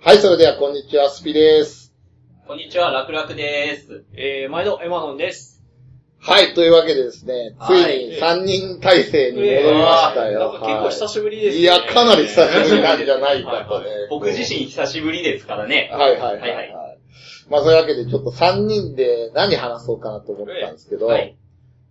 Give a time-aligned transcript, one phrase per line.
[0.00, 1.92] はい、それではこんにちは、スピです。
[2.46, 4.04] こんにちは、楽々です。
[4.14, 5.60] えー、毎度、エマノンです。
[6.20, 10.52] はい、というわけでですね、つはいいに3人体制に戻りましたよ。
[10.52, 11.62] 結構久しぶりですね。
[11.62, 13.86] いや、かなり久しぶりなんじゃないかとね。
[14.08, 15.90] 僕自身久しぶりですからね。
[15.92, 16.98] はいはいはい、はいはい。
[17.50, 21.36] まあそういうわけでちょっと3人で何話そうかなと思ったんですけど、はい。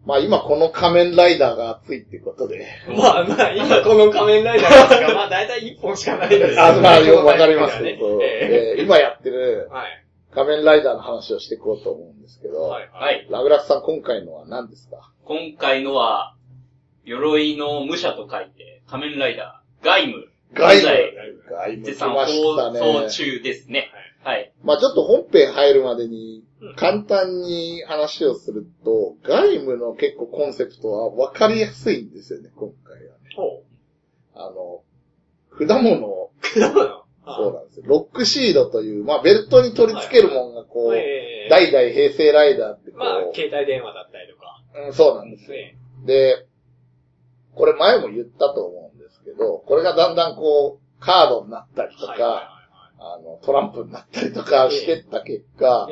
[0.07, 9.69] まあ今この仮面ライダーが熱いってことで、まあまあ、今この仮面ライダーですが、 まあ大体1本しかないんですあ、まあよくわかります ねけど、ええー今やってる。
[10.33, 12.89] 仮面ライダーの話をしていこうと思うんですけど、はい。
[12.93, 13.11] は。
[13.11, 13.27] い。
[13.29, 15.11] ラグラスさん今回のは何ですか？
[15.25, 16.35] 今回のは、
[17.05, 20.27] 鎧の武者と書いて、仮面ライダー、ガイム。
[20.53, 22.11] ガイムガイム来絶賛。
[22.13, 23.89] 放送中ですね。
[24.23, 24.51] はい。
[24.63, 33.29] まあちょっと本編入るまでにうん簡単に話をすると、ガイムの結構コンセプトは分かりやすいんですよね、今回はね。
[33.35, 33.63] ほ
[34.33, 34.83] あの、
[35.67, 36.59] 果物を、う。
[36.59, 37.07] 果物？
[37.29, 37.85] そうなんですよ。
[37.87, 44.61] ロックシードという、まあベルトに取り付けるもんがこう、えー代々平成ライダーってこう、まあ、携帯電話だったりとか。
[44.87, 45.51] うん、そうなんですよ。
[45.51, 45.77] ね。
[46.05, 46.45] で、
[47.55, 52.57] これ前も言ったと思うんですけど、これがだんだんこう、カードになったりとか、はいは
[52.99, 55.87] あの、トランプになったりとかしてった結果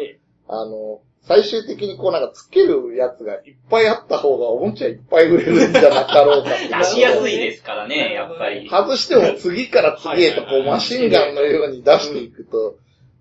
[0.47, 6.67] あの、最終的にこうなんかつけるやつがいっぱいあった方がおもちゃいっぱい売れるんじゃなかろうかって。
[6.77, 8.69] 出しやすいですからね、やっぱり。
[8.69, 12.77] 外しても次から次へとこうマシンガンのように出していくと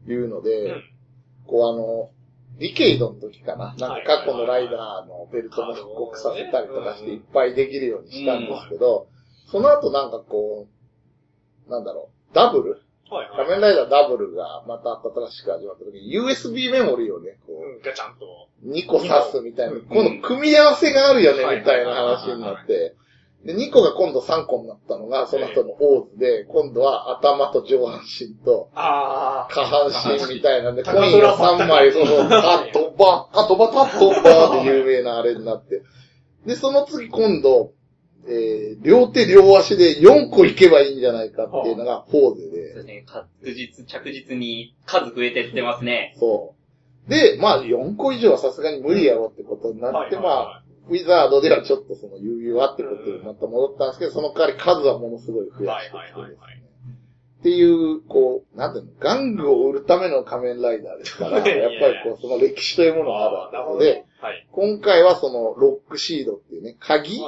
[0.07, 0.83] いうので、うん。
[1.47, 2.11] こうあの、
[2.59, 3.75] リケイドの時かな。
[3.79, 4.05] なんはい。
[4.05, 9.07] か過去のライダーのベルトも復刻させたりとかしていっぱいできるようにしたんですけど、
[9.51, 10.67] その後なんかこ
[11.67, 13.37] う、なんだろう、ダブルはいはい。
[13.37, 18.49] 仮面ライダーダブルがまた新しく始まった時に USB メモリーをね、こう、うん、ガチャンと。
[18.65, 19.83] 2個刺すみたいな、うん。
[19.83, 22.95] 今度組み合わせがあるよね、はいみたいな話になって、
[23.45, 35.83] で、2個が今度3個になったのが、その後のオーズで、今度は頭と上半身とあ下半身みたいなんで、コ高インが3枚、その、タットバ、タットバタットバで有名なあれになって。
[36.47, 37.73] で、その次今度、
[38.27, 46.15] えー、両手両足で4個いけばいいんじゃないかっていうのがポーズそうでで、すね、確実、着実に数増えてってますね。
[46.19, 46.55] そ
[47.07, 47.11] う。
[47.11, 56.65] で、まあ4個以上はさすがに無理やろってことになって、まあ、ウィザードではちょっとその余裕はってことにまた戻ったんですけど、その代わり数はものすごい増やはいしてきてはいはいはい。
[57.41, 64.05] っていう、こう、なんていうの、玩具を売るための仮面ライダーですから、 やっぱりこう、その歴史というものがあるわけで。
[64.53, 67.21] 今回はそのロックシードっていうね、鍵。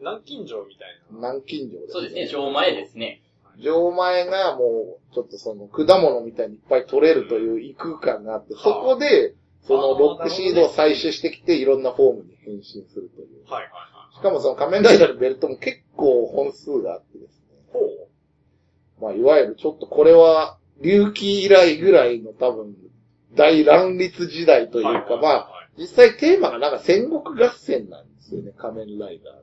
[0.00, 1.16] 南京錠みたいな。
[1.16, 3.22] 南京錠です、そうですね、上前ですね。
[3.58, 13.44] 錠前がもう、ちょっとその果物みたいにいっぱい取れるという異空間があって、そこで、そのロックシードを採取してきて、いろんなフォームに変身するという。
[13.50, 14.16] はいはいはい。
[14.16, 17.58] しかもその仮面ライダーのベルトも結構本数があってですね。
[17.72, 19.02] ほう。
[19.02, 22.76] まあ、いわゆるちょっとこれは、隆起以来ぐらいの多分、
[23.34, 29.40] 大乱立時代というか、まあ、実際テーマがなんか戦国合戦なんですよね、仮面ライダーの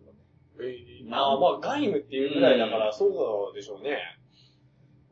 [0.59, 0.65] ね。
[1.01, 3.97] えー、まあまあ、ガイムっていうぐらいだから、そうでしょうね。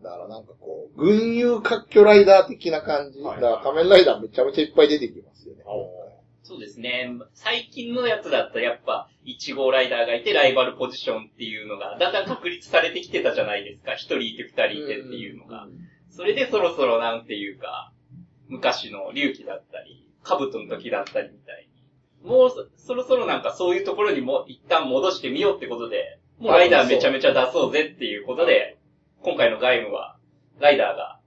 [0.03, 3.21] だからなんかこう、群雄割拠ライダー的な感じ。
[3.21, 5.63] だはいから仮面ライダーめちゃめちゃいっぱい出てきますよね。
[6.43, 7.09] そうですね。
[7.33, 13.93] 最近のやつだとやっぱ、1号ライダーがいてライバルポジションっていうのが、だんだん確立されてきてたじゃないですか。
[13.93, 15.67] 1人いて2人いてっていうのが。
[16.09, 17.93] それでそろそろなんていうか、
[18.49, 21.72] 昔の隆起だったり、兜の時だったりみたいに。
[22.23, 28.77] もうそそろそろなんかそういうところにも一旦戻してみようってことで、もうライダーめちゃめちゃ出そうぜっていうことで、
[29.21, 30.17] 今回のガイムは、
[30.59, 31.19] ライダーが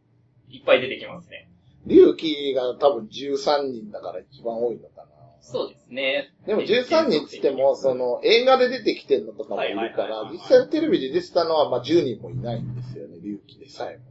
[0.49, 1.49] いっぱい出てきますね。
[1.89, 5.07] 隆起が多分13人だから一番多いのかな。
[5.41, 6.33] そうですね。
[6.47, 14.03] でも13人つっても、その映画で出てきてるのとかもいるからは、い実際テレビで出てたのはまあ10人もいないんですよね、隆起でさえも。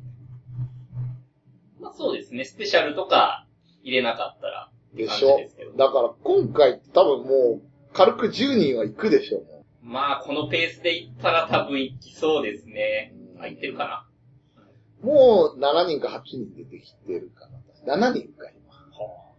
[1.81, 2.45] まあそうですね。
[2.45, 3.45] スペシャルとか
[3.83, 4.69] 入れなかったら。
[4.95, 5.39] でしょ？
[5.77, 7.61] だから今回多分もう
[7.93, 13.13] 軽く10人は行くでしょ、もまあこのペースでいったら多分いきそうですね。
[13.37, 14.07] 入ってるかな。
[15.03, 15.05] う。
[15.05, 17.47] もう7人か8人出てきてるか
[17.85, 17.97] な。
[17.97, 18.73] 7人か今。
[18.73, 19.33] はあ、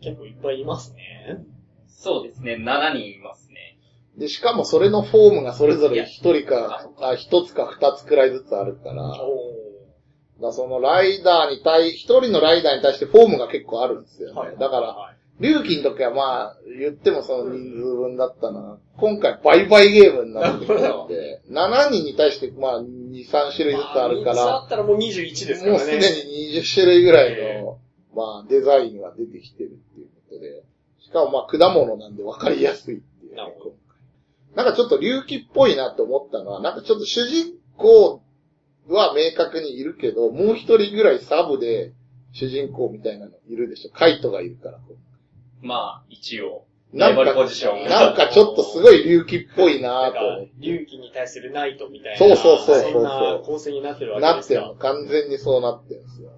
[0.00, 1.44] 結構いっぱいいますね。
[1.88, 2.54] そうですね。
[2.54, 3.78] 7人いますね。
[4.16, 9.18] で、しかもそれのフォームがそれぞれ1人か、あ、1つか2つくらいずつあるから、だか
[10.40, 14.56] おらそのライダーに対、1人のライダーに対してフォームが結構あるんですよね。
[14.58, 18.78] だから、はい隆起の時はまあ、言ってもその人数分だったな。
[18.96, 25.72] 今回倍々ゲームになってきたんで、7人に対してまあ、2、3種類ずつあるかまああら、ったらもう21ですからね。
[25.72, 27.78] もうすでに20種類ぐらいの、
[28.16, 30.64] まあ、デザインが出てきてるっていうことで、
[31.00, 33.74] しかもまあ、果物なんで分かりやすいっていうね、なるほど。
[34.56, 38.22] なんかちょっと隆起っぽいなって思ったのは、なんかちょっと主人公
[38.94, 41.92] は明確にいるけど、もう一人ぐらいサブで
[42.32, 43.90] 主人公みたいなのいるでしょ。
[43.90, 44.78] カイトがいるから。
[45.60, 46.64] まあ、一応。
[46.92, 47.24] なんか。
[47.24, 52.18] なんかちょっとすごい隆起っぽいななんと思っか、龍騎に対するナイトみたいな。
[52.18, 54.26] そうそうそうそうそんな構成になってるわて。
[54.26, 54.60] けですか。
[54.60, 54.96] なってるの。
[54.96, 56.30] 完全にそうなってるんですよ。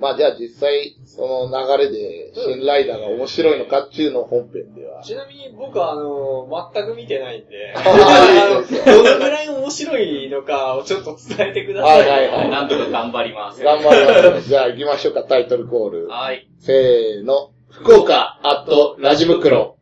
[0.00, 5.02] まあじゃあ実際、その流れで、新ライダーが面白いのかっていうのを本編では。
[5.02, 7.74] ちなみに僕はあの、全く見てないんで、
[8.84, 12.00] どのぐらい面白いのかをちょっと伝えてください。
[12.00, 13.62] はいはいはいなんとか頑張ります。
[13.62, 14.40] 頑張りますね。
[14.42, 16.08] じゃあ行きましょうか、タイトルコール。
[16.08, 16.48] はい。
[16.58, 17.50] せーの。
[17.70, 19.73] 福岡、アット、ラジ袋。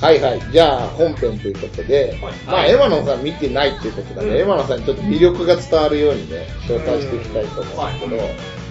[0.00, 0.40] はいはい。
[0.50, 8.22] じゃあ、本編ということで、はいまあ、エマノンさん見てないっていうことだね、うんエマノンさんにちょっと魅力が伝わるようにね、紹介していきたいと思うんですけど、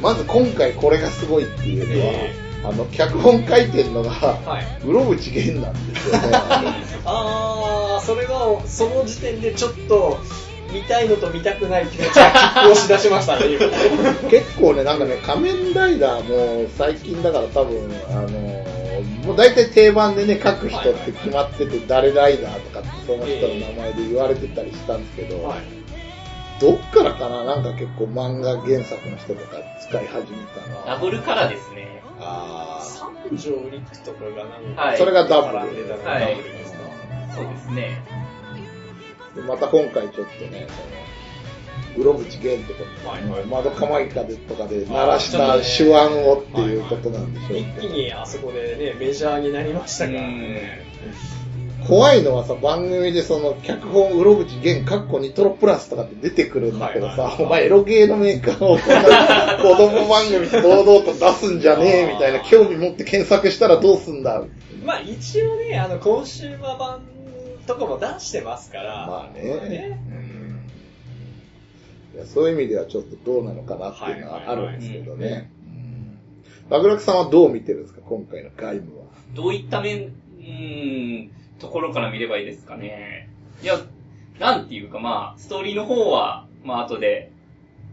[0.01, 2.33] まず今回これがすごいっていうのは、え
[2.63, 4.83] あの、脚本書いてるのが、はい。
[4.83, 6.29] 室伏源なんですよね。
[7.05, 10.17] あー、それは、その時点でちょっと、
[10.73, 13.69] 見たいのと見たくない気持ちが拮抗しだしましたね、今
[14.29, 18.78] 結構ね、なんかね、仮面ライダーも最近だから多分、あのー
[19.29, 25.59] もう大体定番でね、書く人って決まってて、誰ライダーとかってその人の名前で言われてたりしたんですけど、はい。
[26.59, 30.85] どっからかななんか結構漫画原作の人とか使い始めたのは。
[30.87, 32.01] ダブルカラーですね。
[32.19, 36.79] あ三条陸とかがなんか、はいそれがダブルダブルですか。
[37.35, 38.01] そうですね。
[39.47, 41.08] また今回ちょっとね、その、
[41.95, 45.93] 室伏源とか、はいはい窓かまいかでとかで鳴らした手腕
[46.27, 47.87] をっていうことなんでしょう一けど。
[47.87, 50.87] 気にあそこでね、メジャーになりましたからね。
[51.87, 64.43] 怖いのはさ、番組でその、脚本、うろぶち、現、カッコニトロプラスとかって出てくるんだけどさ、はいはいはいお前エロゲーのメーカーをこんな子供番組堂々と出すんじゃねえみたいな興味持って検索したらどうすんだ？
[64.85, 67.01] まあ一応ね、あの、コンシューマー版
[67.65, 69.07] とかも出してますから。
[69.07, 69.43] まあね。
[69.43, 69.99] ね
[72.25, 75.51] そういう意味ではちょっとどうなのかなっていうのはあるんですけどね。
[76.69, 79.05] バグラクさんはどう見てるんですか今回の外務は。
[79.33, 83.29] どういった面、うーん、ところから見ればいいですかね。
[83.63, 83.79] いや、
[84.39, 87.31] なんていうかまあ、ストーリーの方は、まあ後で、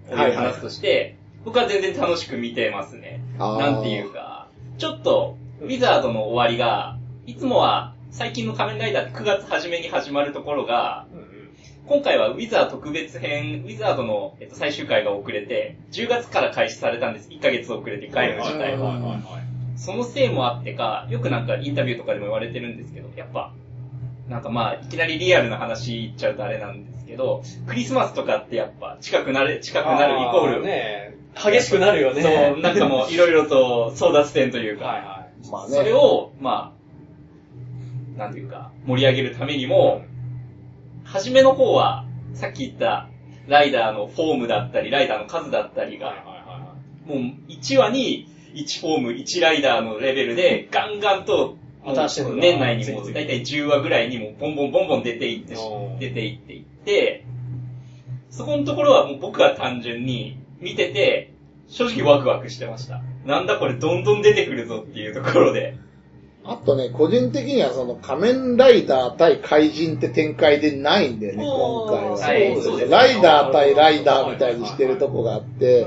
[0.08, 3.20] おはいはい話すとして、僕は全然楽しく見てますね。
[3.38, 4.48] なんていうか、
[4.78, 11.25] ちょっと、ウィザードの終わりが、いつもは、最近の仮面ライダーって9月初めに始まるところが、うんうん
[11.88, 17.28] 今回はウィザー特別編、ウィザードの、えっと、最終回が遅れて、10月から開始されたんです。
[17.28, 19.20] 1ヶ月遅れて回の自体は。
[19.76, 23.52] そのせいもあってか、よくなんかインタビューとかでも言われてるんですけど、やっぱ、
[24.28, 32.22] なんかまあ、いきなりリアルな話言っちゃうとあれなんですけど、クリスマスとかってやっぱ近くなる、近くなるイコール、ね、激しくなるよね。
[32.22, 35.48] そう、なんかもういろいろと争奪戦というか、はいはい。
[35.48, 35.76] まあね。
[35.76, 36.72] それを、ま
[38.16, 40.02] あ、なんていうか、盛り上げるためにも、
[41.06, 43.08] 初めの方は、さっき言った、
[43.46, 46.24] ライダーのフォームだったり、ライダーの数だったりが、
[47.06, 51.56] もう1話に1フォーム、1ライダーのレベルで、ガンガンと、
[52.34, 55.54] 年内にもついてるだいたい10話ぐらいにもボンボンボンボン出ていって
[56.00, 57.24] 出ていっていって、
[58.30, 61.32] そこのところはもう僕は単純に見てて、
[61.68, 63.02] 正直ワクワクしてました。
[63.24, 65.78] なんだこれどんどん出てくるぞっていうところで。
[66.48, 72.16] あとね、個人的にはその仮面ライダー対怪人って展開でないんだよね、今回は。
[72.16, 72.90] はいそうですね。
[72.90, 75.86] ライダー対ライダーみたいにしてるとこがあって、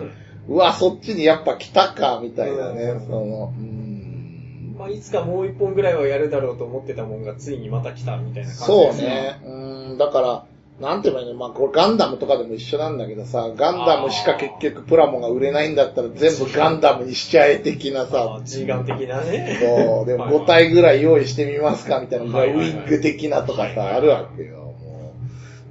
[0.50, 3.02] うわ、そっちにやっぱ来たか、みたいなね、うん。
[3.06, 4.76] その、うん。
[4.76, 4.80] い。
[4.80, 9.40] まあ、いつかもう一本ぐらいはやるだろうと思ってたもんが、ついにまた来たみたいな感じそうですね。
[9.46, 10.46] うん、だから、
[10.80, 11.38] なんて言えばいいの？
[11.38, 19.60] まあ、これガンダムとかでも一緒なんだけどさ、ガンダムしか結局プラモが売れないんだったら全部ガンダムにしちゃえ的なあさー、G ガン的なね。
[19.60, 24.58] そう、でもはいはい5体ぐらい用意してみますかみたいな、はいはいはいウィッグ的なとかさ、あるわけよ。
[24.58, 25.14] も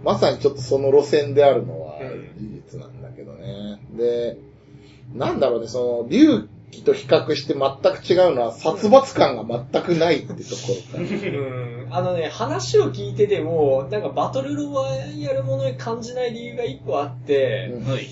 [0.03, 3.81] うまさにちょっとその路線であるのはうん事実なんだけどね。
[3.97, 4.37] で、
[5.15, 10.99] なんだろうね、その、龍騎と比較して全く違うのは、殺伐感が全くないってところか。
[10.99, 11.89] うん。
[11.91, 18.07] あのね、話を聞いてても、なんかバトルロワイヤルものに感じない理由が一個あって、うんはい。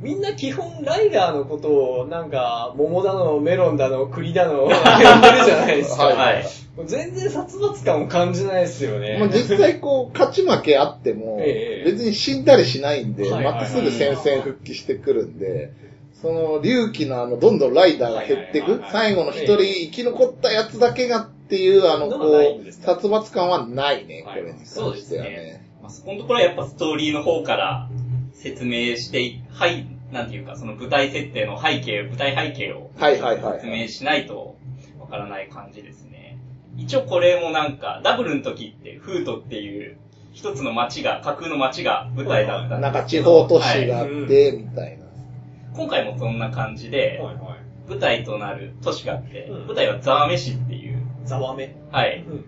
[0.00, 1.68] みんな基本ライダーのこと
[2.02, 6.06] を、なんか、桃だの、メロンだの、栗だの、 呼んでるじゃないですか。
[6.06, 6.44] はいはい。
[6.86, 9.16] 全然殺伐感を感じないですよね。
[9.18, 15.70] まあ実際こう、勝ち負けあっても、ええ別に死んだりしないんで、はいはいはいまたすぐ戦線復帰してくるんで、
[16.24, 25.70] その、隆起のあの、どんどんライダーが減っていく最後の一人生き残ったやつだけがっていう、あの、のこう、殺伐感はないね、こはいれに関そうですしてはねね。。
[25.82, 27.90] まあ、そこのところはやっぱストーリーの方から
[28.32, 34.56] 説明してい、はい、なんていうか、その舞台設定の背景、舞台背景を説明しないと
[34.98, 36.38] わからない感じですね。
[36.78, 39.98] 一応これもなんか、ダブルの時って、フートっていう、
[40.32, 45.03] 一つの街が、架空の街が舞台だったんなんか地方都市があっはいて、みたいな。
[45.74, 47.90] 今回もそんな感じで、はいはい。
[47.90, 51.76] 舞台となる都市があって、うん舞台はザワメ市っていう、ざわめ。
[51.90, 52.44] はい、うん。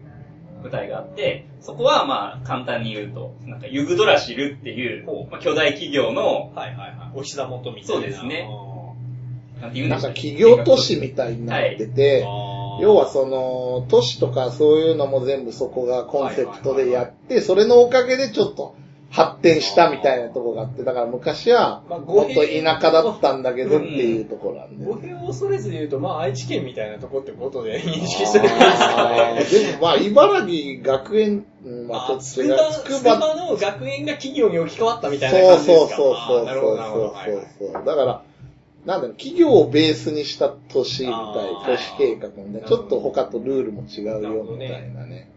[0.62, 7.18] 舞台があって、そこはまあ簡単に言うと、なんかユグドラシルっていうほう、まあ、巨大企業の、はいはいはい。
[7.18, 7.94] お膝元みたいな。
[7.94, 8.48] そうですね
[9.60, 18.76] なんて言うんなんかでしょう企業都市みたいになってて、あー要はその、都市とかそういうのも全部そこがコンセプトでやって、それのおかげでちょっと
[19.10, 24.84] 発展したみたいなとこがあって、だから昔はまあもっと田舎だったんだけどってうんいうところなんで。
[24.84, 29.40] 語弊を恐れず言うと、まあ愛知県みたいなとこってことで 認識してるんですかあね。
[29.40, 37.04] ーでもまあ茨城学園、うんまああ、つくば、つくばの学園が企業に置き換わったみたいなそう感じですかそうそうそうあーなるほど、なるほど。
[37.08, 37.14] そう
[37.58, 37.84] そうそう。
[37.84, 38.22] だから、
[38.86, 41.16] なんだろう、企業をベースにした都市みたい
[41.66, 45.28] 都市計画みたいな、ちょっと他とルールも違うよみたいなね。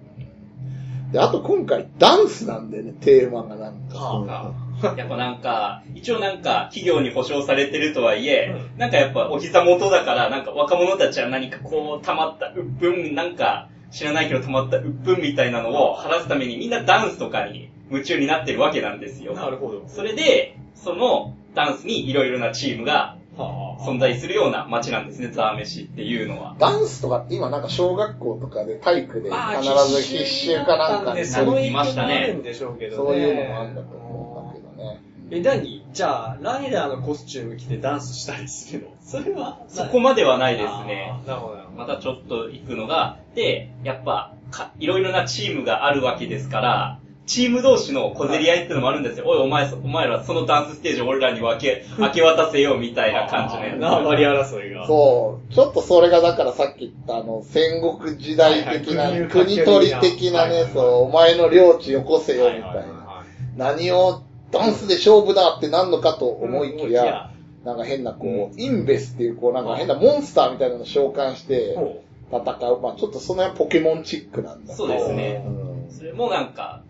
[1.11, 3.97] で、あと今回ダンスなんでね、テーマがなんか。
[3.97, 4.53] は
[4.97, 19.33] やっぱなんか、一応なんか企業に保証されてるとはいえ、うなんかやっぱお膝元だから、なんか若者たちは何かこう溜まった鬱憤、なんか知らないけど溜まった鬱憤みたいなのを晴らすためにみんなダンスとかに夢中になってるわけなんですよ。
[19.33, 19.83] なるほど。
[19.87, 23.18] それで、そのダンスにいろいろなチームがはあ
[23.79, 26.55] 存在するような街なんですね、ザーメシっていうのは。
[26.59, 32.95] ダンスとか、今なんか小学校とかで体育でまあ必ず必修かなんかで、にその影いましたね響もあるんでしょうけどね。
[32.97, 35.01] そういうのもあるんだと思うんだけどね。
[35.31, 35.85] え、何？
[35.93, 38.87] じゃあ、ライダーのコスチューム着てダンスしたりするの？
[39.01, 41.13] それはそこまではないですね。
[41.27, 41.77] なるほどなるほど。
[41.77, 49.25] またちょっと行くのが、で、やっぱ、かいろいろなチームがあるわけですから、チーム同士の小競り合いってのもあるんですよ。
[49.27, 53.77] おい、お前、お前らそのダンスステージを俺らに分け、明け渡せよ、みたいな感じのやつ。
[53.77, 54.87] 縄張り争いが。
[54.87, 55.53] そう。
[55.53, 62.93] ちょっとそれがだからさっき言ったあの、戦国時代的な、はいはい国取り的なね、そう、お前の領地よこせよ、みたいはいはいな。
[62.93, 63.23] は
[63.57, 67.29] 何をダンスで勝負だってなんのかとい思いきうんや、
[67.63, 72.79] なんか変なこう、インベスっていうこう、なんか変なモンスターみたいなのを召喚してほ戦う。
[72.81, 74.77] まあちょっとその辺ポケモンチックなんだけど。
[74.77, 75.43] そうですね。
[75.45, 75.91] うん。
[75.91, 76.81] それもなんか、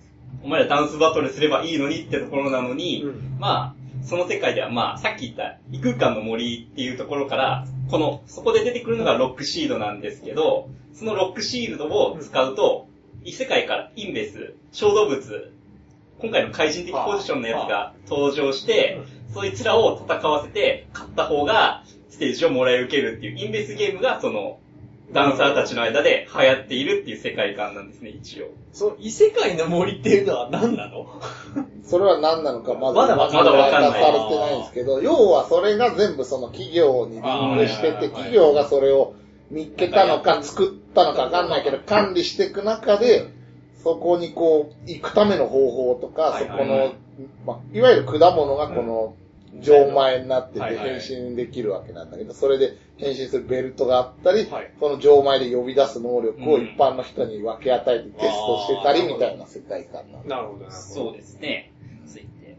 [0.43, 3.37] お前らダンスバトルすればいいのにってところなのに、うん。
[3.39, 12.87] まあ、その世界ではまあ、さっき言った異空間の森っていうところから、この、そこで出てくるのがロックシードなんですけど、そのロックシールドを使うと、
[13.23, 15.51] 異世界からインベス、小動物、
[16.19, 19.01] 今回の怪人的ポジションのやつが登場して、
[19.33, 24.59] そいつらを戦わせて、勝った方がステージをもらい受けるっていうインベスゲームが、その、
[25.11, 28.47] ダンサーたちの間で流行っているっていう世界観なんですね、一応。
[28.73, 31.07] そう、異世界の森っていうのは何なの？
[31.83, 33.53] それは何なのかまだまだわかんない。
[33.53, 39.15] 明らかされてないんですけど、要はそれが全部その企業にリンクしてて、企業がそれを
[39.49, 43.29] 見っけたのか作ったのかわかんないけど、管理していく中で、
[43.83, 46.93] そこにこう、行くための方法とか、そこの、
[47.45, 49.15] まあ、いわゆる果物がこの、
[49.61, 60.35] 錠前になってて変身できるわけなんだけど、それで変身するベルトがあったりはい、その錠前で呼び出す能力をうん一般の人に分け与えてテストしてたりみたいな世界観なんだ。
[60.35, 60.71] なるほど、なるほど。
[60.71, 61.71] そうですね。
[62.05, 62.57] ついて。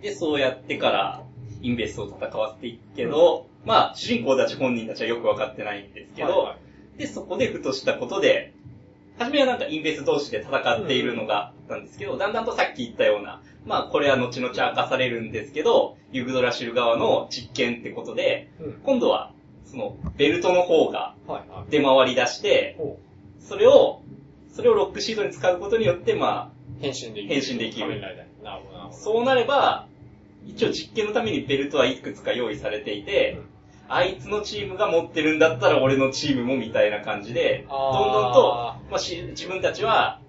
[0.00, 1.22] で、そうやってから、
[1.60, 6.58] インベストを戦わせていくけど、まあ、主人公たち本人たちはよくわかってないんですけど、はいはい
[6.98, 8.52] で、そこでふとしたことで、
[9.18, 19.32] 初めはなんかインベス同士で戦っているのがあったんですけど、だんだんとさっき言ったような、まあこれは後々明かされるんですけど、ユグドラシル側の実験ってことで、うん今度は、
[19.64, 21.70] その、ベルトの方がはいはい。
[21.70, 22.98] 出回り出して、ほ
[23.40, 24.02] それを、
[24.52, 27.28] それをロックシートに使うことによって、まあ、う変身できる。
[27.28, 28.92] 変身できるなるほど、なるほど。
[28.92, 29.86] そうなれば、
[30.46, 33.52] 一応実験のためにベルトはいくつか用意されていて、うん
[33.88, 40.21] あいつのチームが持ってるんだったら俺のチームもみたいな感じで、どんどんと、まあ、し自分たちは、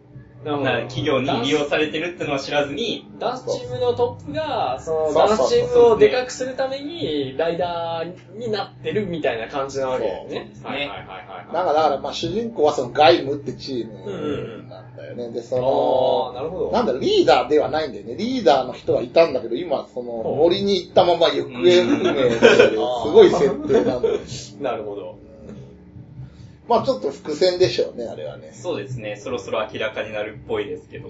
[0.43, 10.51] 企業に利用されてるってのは知らずに、ダンスチームのトップが、そのダンスチームをでかくするために、ライダーになってるみたいな感じなわけだよね。
[10.53, 11.53] そうはいはいはいはい。
[11.53, 15.29] なんかだから、まあ主人公はそのガイムってチームなんだよね。
[15.31, 16.71] で、そあのー、、なるほど。
[16.71, 18.15] なんだリーダーではないんだよね。
[18.15, 24.19] リーダーの人はいたんだけど、今、その、森に行ったまま行方不明で、すごい設定なんだよ。
[24.59, 25.22] なるほど。
[26.67, 28.51] まあちょっと伏線でしょうね、あれはね。
[28.53, 31.09] そうですね、そろそろ明らかになるっぽいですけど、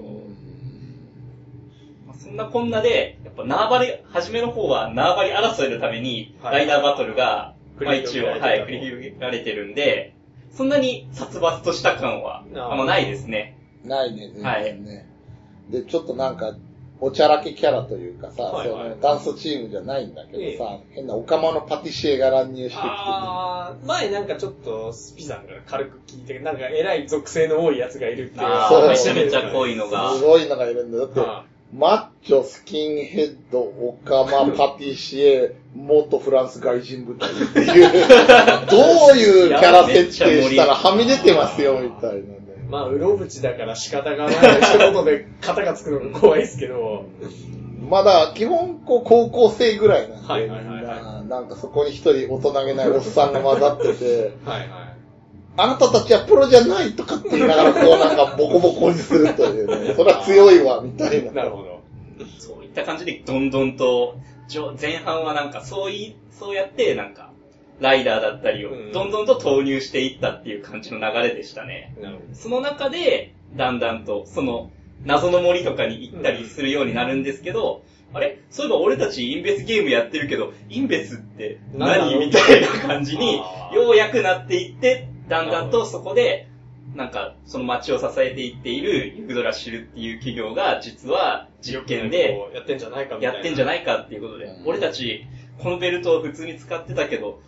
[2.08, 10.16] まあそんなこんなで、やっぱ縄張り、初めの方は縄張り争いのために、はいライダーバトルが、繰まあ一応、はい、繰り広げられてるんで、
[10.52, 13.58] そんなに殺伐とした感はあんまないですね。
[13.84, 15.08] ないね、全はい然ね。
[15.70, 16.56] で、ちょっとなんか、
[17.04, 18.90] おちゃらけキャラというかさ、はいはい。
[18.90, 28.46] そのダンスチームじゃないんだけどさ、変なオカマのパティシエが乱入してきて、あー、前なんかちょっとスピさんが軽く聞いて、なんか偉い属性の多いやつがいるっていう。
[28.48, 28.88] あそう。
[28.88, 30.16] ーめちゃめちゃ濃いのが。
[30.16, 31.08] すごいのがいるんだよ。
[31.08, 37.92] だって、はマッチョ、スキンヘッド、オカマ、パティシエ、元フランス外人部隊っていう、
[38.70, 38.78] ど
[39.14, 42.44] ういうキャラ設定したらはみ出てますよ、みたいなね。
[42.70, 44.36] まあ、うろぶちだから仕方がない。
[44.62, 47.06] 一言で型がつくのが怖いですけど。
[47.90, 54.70] まだ、基本、こう、高校生ぐらいなんで、はいはいはいはいななんかそこに一人大人げないおっさんが混ざってて、はいはい。
[55.56, 61.32] あなたたちはプロじゃないとかって言いながら、こうなんかボコボコにするというね、それは強いわ、みたいな。
[61.32, 61.82] なるほど。
[62.40, 64.16] そういった感じで、どんどんと、
[64.48, 67.33] じょ前半はなんか、そうい、そうやって、なんか、
[67.80, 71.96] ライダーだったりをうん、どんどんと投入していったっていう感じの流れでしたね。
[72.02, 72.36] なるほど。
[72.36, 74.72] その中で、だんだんと、その、
[75.06, 78.40] 謎の森とかに行ったりするようになるんですけど、あれ？
[78.52, 86.48] そういえば俺たちインベスゲームやってるけど、インベスって何みたいな感じにようやくなっていって、だんだんとそこで、
[86.96, 93.18] なんか、その街を支えていっているユグドラシルっていう企業が、実は実験で、やってんじゃないか。
[93.20, 95.26] やってんじゃないかっていうことで、うん俺たち、
[95.58, 97.42] このベルトを普通に使ってたけど、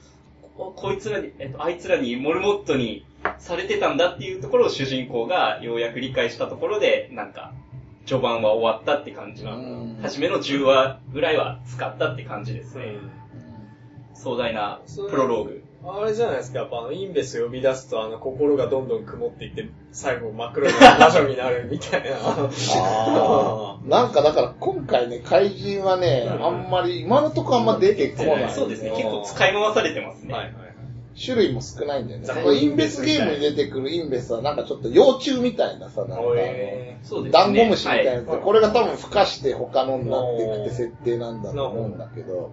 [0.58, 3.06] ここいつらに、えっと、あいつらにモルモットに
[3.40, 7.54] されてたんだっていうところを主人公がようやく理解したところで、なんか、
[8.06, 12.86] 序盤は終わったって感じなうん初めの10話ぐらいは使ったって感じですね。
[12.86, 14.16] うん。
[14.16, 15.64] 壮大なプロローグ。
[15.88, 22.18] あれじゃないですか、やっぱあの、インベス呼び出すと、あの、心がどんどん曇っていって、最後真っ黒な魔女になるみたいな。
[22.18, 28.50] あーなんかだから今回ね、怪人はね、うんあんまり、今のところあんま出てこない。
[28.50, 28.92] そうですね。
[28.92, 30.34] 結構使い回されてますね。
[30.34, 30.54] はいはい。
[31.18, 32.26] 種類も少ないんだよね。
[32.26, 36.24] ザこのインベスゲームに出てくるインベスはなんかちょっと幼虫みたいなさ、なんか。
[37.32, 42.52] ダンゴムシみたいなやつで、はいこれが多分孵化して他のになっていくって設定なんだと思うんだけど、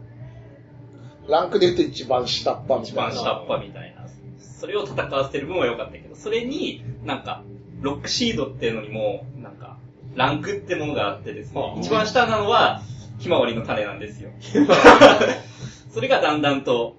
[1.28, 3.10] ランクで言うと一番下っ端み一たいな。
[3.10, 4.06] 番下っ端みたいな。
[4.38, 7.42] それを戦わせてる分は良かったけど、それに、なんか、
[7.80, 9.76] ロックシードっていうのにも、なんか、
[10.14, 12.82] ランクってものがあってですはあね、一番下なのは、
[13.18, 14.30] ひまわりの種なんですよ。
[15.90, 16.96] それがだんだんと、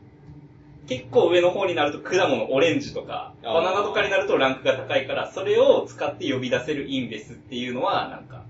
[0.87, 8.43] 結構上の方になると果物、オレンジとか、バナナとかになるとランクが高いから、それを使って呼び出せるインベスっていうのは、なんか、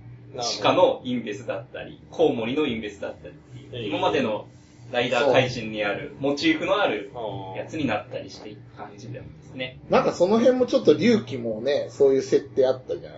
[0.64, 3.38] 鹿のインベスだったり、コウモリのインベスだったりっ
[3.70, 4.48] ていう、今までの
[4.92, 7.12] ライダー怪人にある、モチーフのある
[7.58, 9.80] やつになったりしていく感じなんですね。
[9.90, 13.14] なんかその辺もちょっと龍騎もね、そういう設定あったじゃん。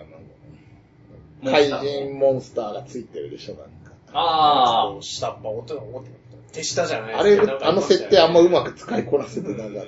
[1.46, 3.70] 怪人モンスターがついてるでしょ、なんか。
[4.14, 6.04] ああ、下っ端、おと、お
[6.52, 9.86] 手下じゃないあれあの設定あんまうまく使いこなせてなかったけど。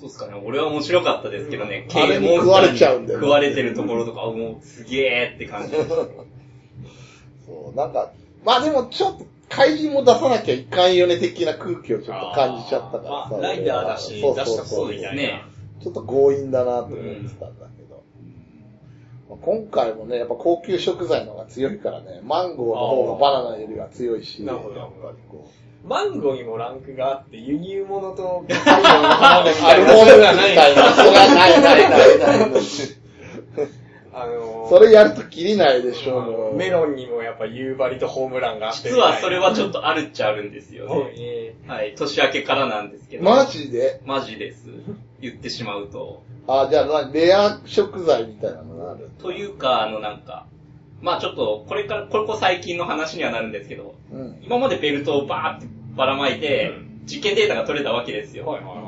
[0.00, 0.34] そうっすかね。
[0.44, 1.88] 俺は面白かったですけどね。
[1.94, 5.88] あれに食われちゃうんだよね食われてるところとか、もうすげーって感じです。
[7.46, 8.12] そう、なんか、
[8.44, 13.36] まあでもちょっと怪人も出さなきゃいかんよね的な空気をちょっと感じちゃったからさ。
[13.42, 15.44] ライダーだしそう出したそうみたい
[15.80, 18.02] ちょっと強引だなと思ってたんだけど。
[19.28, 25.50] まあ今回もね、やっぱ高級食材の方が強いからね、マンゴーの方がバナナよりは強いし、なるほどやっぱりこ
[25.84, 25.88] う。
[25.88, 30.14] マンゴーにもランクがあって、輸入物と あれもいな。
[30.14, 30.92] それはないみたいな。
[30.92, 32.62] それはないないないないない。
[34.14, 36.56] あのーそれやるときりないでしょ、もう。
[36.56, 38.88] メロンにもやっぱ夕張とホームランがあって。
[38.90, 41.14] 実はそれはちょっとあるっちゃあるんですよはいね。
[41.18, 41.94] えはい。
[41.94, 43.24] 年明けからなんですけど。
[43.24, 44.00] マジで？
[44.06, 44.68] マジです。
[45.20, 46.22] 言ってしまうと。
[46.46, 49.10] あ、じゃあ、レア食材みたいなのがある。
[49.18, 50.46] というか、あのなんか、
[51.00, 54.38] まあちょっと、これから、これこ最近の話にはなるんですけど、うん。
[54.42, 56.72] 今までベルトをバーってばらまいて、
[57.04, 58.46] 実験データが取れたわけですよ。
[58.46, 58.81] はいはい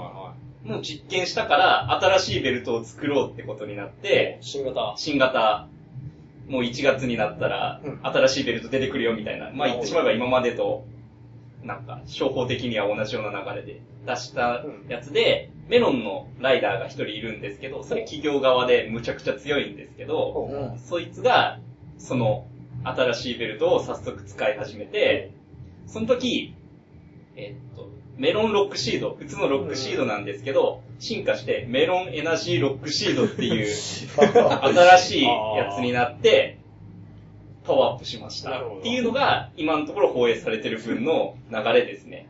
[0.64, 4.94] もう実験したから、新しいベルトを作ろうってことになってい。、新型。
[4.96, 5.68] 新型、
[6.48, 9.50] もう1月になったらうん、新しいベルト出てくるよみたいな。
[9.50, 10.84] まあ言ってしまえば今までと
[11.64, 21.58] なんか、商法的には同じような流れで出したやつで、メロンのライダーが一人いるんですけど、それ企業側でむちゃくちゃ強いんですけど、うんそいつが、
[21.98, 22.46] その、
[22.84, 25.30] 新しいベルトを早速使い始めて、
[25.86, 26.54] その時、
[27.34, 36.58] えっと、メロンロックシード、普通のロックシードなんですけど、進化してメロンエナジーロックシードっていう 新しいやつになって、
[37.64, 38.60] パワーアップしました。
[38.60, 42.28] っていうのが、今のところ放映されてる分の流れですね。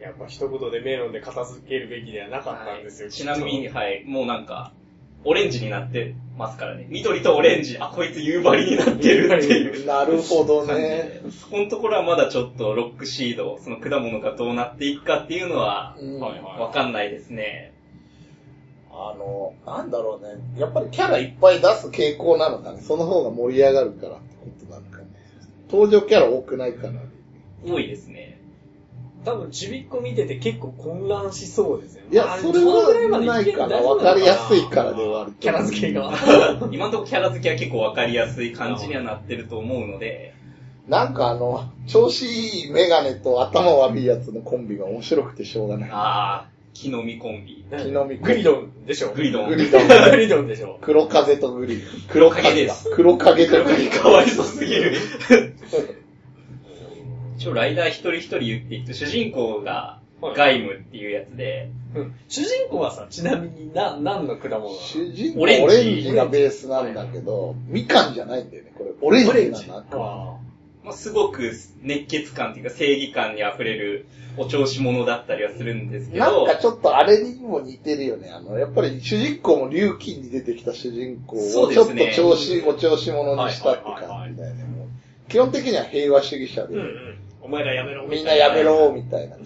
[0.00, 3.10] やっぱ一言でメロンで片付けるべきではなかったんですよ。
[3.10, 4.72] ちなみに、はい、もうなんか、
[5.24, 6.86] オレンジになってますからね。
[6.88, 9.86] 緑とオレンジ、あ、こいつ夕張になってるっていう。
[9.86, 10.74] なるほどね。
[10.74, 15.96] で、そこのところはまだちょっとロックシード、その果物がどうなっていくかっていうのは、
[16.58, 17.72] わかんないですね。
[18.90, 20.60] あの、なんだろうね。
[20.60, 22.80] やっぱりキャラいっぱい出す傾向なのかね。
[22.80, 25.08] その方が盛り上がるからってことなのかね。
[25.70, 27.00] 登場キャラ多くないかな。
[27.66, 28.40] 多いですね。
[29.24, 32.08] 多分ちびっこ見てて結構混乱しそうですよね。
[32.12, 32.64] いや、それ
[33.08, 33.76] はないかな。
[33.76, 36.12] わかりやすいからではあるキャラ付けが。
[36.70, 40.34] 今のところキャラ付けは結構わかりやすい感じにはなってると思うので、
[40.88, 45.90] なんかあの、調子いいメガネと頭悪いやつのコンビが面白くてしょうがない。
[45.90, 47.64] あー、木の実コンビ。
[47.70, 49.12] 木の実グリドンでしょ。
[49.12, 49.88] グリドングリドン。
[50.10, 50.78] グリドンでしょ。
[50.82, 51.80] 黒風とグリ。
[52.10, 52.90] 黒影です。
[52.94, 53.88] 黒影とグリ。
[53.88, 54.94] かわいそうすぎる。
[57.44, 60.00] 一応ライダー一人一人言っていくと、主人公が
[60.34, 64.70] ガイムっていうやつで、うん主人公はさ、ちなみにな、何の果物なの？
[64.70, 68.90] 主人公オレンジオレンジがベースなんだけど、みかんじゃないんだよね、これ。
[69.00, 69.96] オレンジなんだ。
[69.96, 70.36] あ
[70.82, 71.52] まあ、すごく
[71.82, 78.30] 熱血感っていうか正義感に溢れるお調子者だったりはするんですけど、なんかちょっとあれにも似てるよね。
[78.30, 84.64] あの、やっぱり主人公も龍騎に出てきた主人公そうをちょっと調子、お調子者にしたって感じだよね。
[84.64, 87.18] もう基本的には平和主義者で、うんうん。
[87.44, 88.06] お前らやめろ。
[88.06, 89.36] みんなやめろ、みたいな。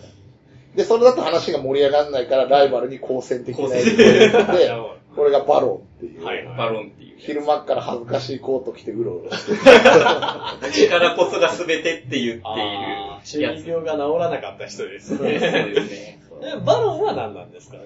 [0.76, 4.30] で、それだと話が盛り上がらないから、ライバルに好戦的なやつで、
[5.16, 6.24] これがバロンっていう。
[6.24, 7.14] はいはいバロンっていう。
[7.18, 10.86] 昼間っから恥ずかしいコート着てうろうろして。
[10.86, 13.30] 力こそが全てって言っているやつ。
[13.32, 16.18] 中二病が治らなかった人ですそうですね。
[16.64, 17.78] バロンは何なんですか？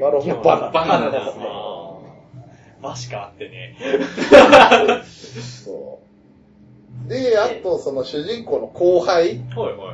[0.00, 1.44] バロンはバナナバナナですね
[2.82, 3.76] バシかあってね。
[5.64, 6.09] そう。
[7.06, 9.42] で、あと、その主人公の後輩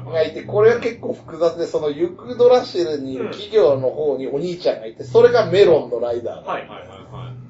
[0.07, 6.45] がいて、これは結構複雑で、そのユクドラシルにいる企業の方にお兄ちゃんがいて、それがメロンのライダー。
[6.45, 7.47] はいはいはいはい。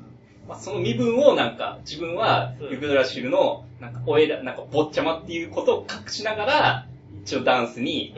[0.49, 2.71] まあ、その身分をなんか、自分はうん。
[2.71, 6.87] ユクドラシルの、なんか、おえら、なんか、坊ちゃまっていうことを隠しながら、
[7.25, 8.15] 一応ダンスに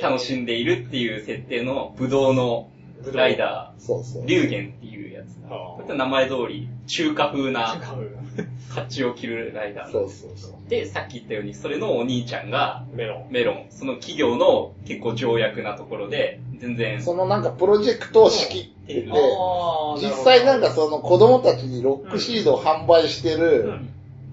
[0.00, 2.70] 楽しんでいるっていう設定の武道の
[3.12, 4.22] ライダそうそう。
[4.22, 4.26] ー、。
[4.26, 7.76] 龍玄っていうやつこういった名前通り、中華風な
[8.38, 8.48] 違う。
[8.74, 9.90] 甲冑を着るライダー。
[9.92, 10.52] そうそうそう。
[10.68, 13.26] で、さっき言ったように、それのお兄ちゃんが、メロン。
[13.30, 19.08] メロン、その企業の結構条約なところで、全然、そのなんかプロジェクトを仕切ってて、
[20.00, 23.88] 実際なんかその子供たちにロックシードを販売してうる、ん。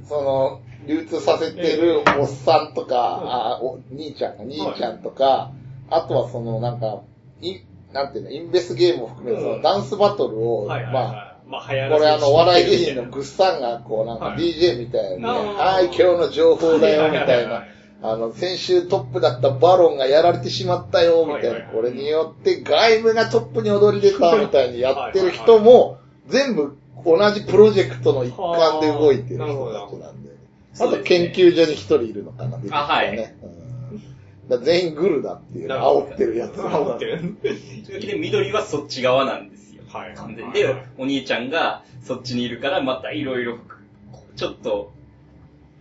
[0.07, 5.51] その、流通させてるおっさんとか、あお兄ちゃんか、兄ちゃんとか、
[5.89, 7.01] あとはそのなんか、
[7.41, 7.59] い
[7.93, 11.29] なんていうの、インベスゲームを含めてそのダンスバトルを、はいはいまあ、はい。
[11.49, 17.47] まあ、流行これあの、お笑い芸人のググッサンがこうなんかはい DJ みたいにね、はい、今日の情報だよ、みたい。
[17.47, 17.69] ない
[18.01, 21.49] あの、先週トップだったバロンがやられてしまったよ、みたいな。
[21.49, 30.29] はいはいはいこれによって外部がトップに躍り出た、みたいにやってる人も、全部同じプロジェクトの一環で動いてる人たちなんで。
[30.75, 33.35] あとそうですね研究所に一人いるのかな、ね。
[33.43, 33.69] うん
[34.49, 36.53] だから全員グルだっていう、煽ってるやつ。
[36.53, 37.38] 煽ってる。
[38.19, 39.59] 緑はそっち側なんで。
[39.91, 43.58] はい完全にで、お兄ちゃんがそっちにいるから、またいろいろ、
[44.36, 44.91] ちょっと、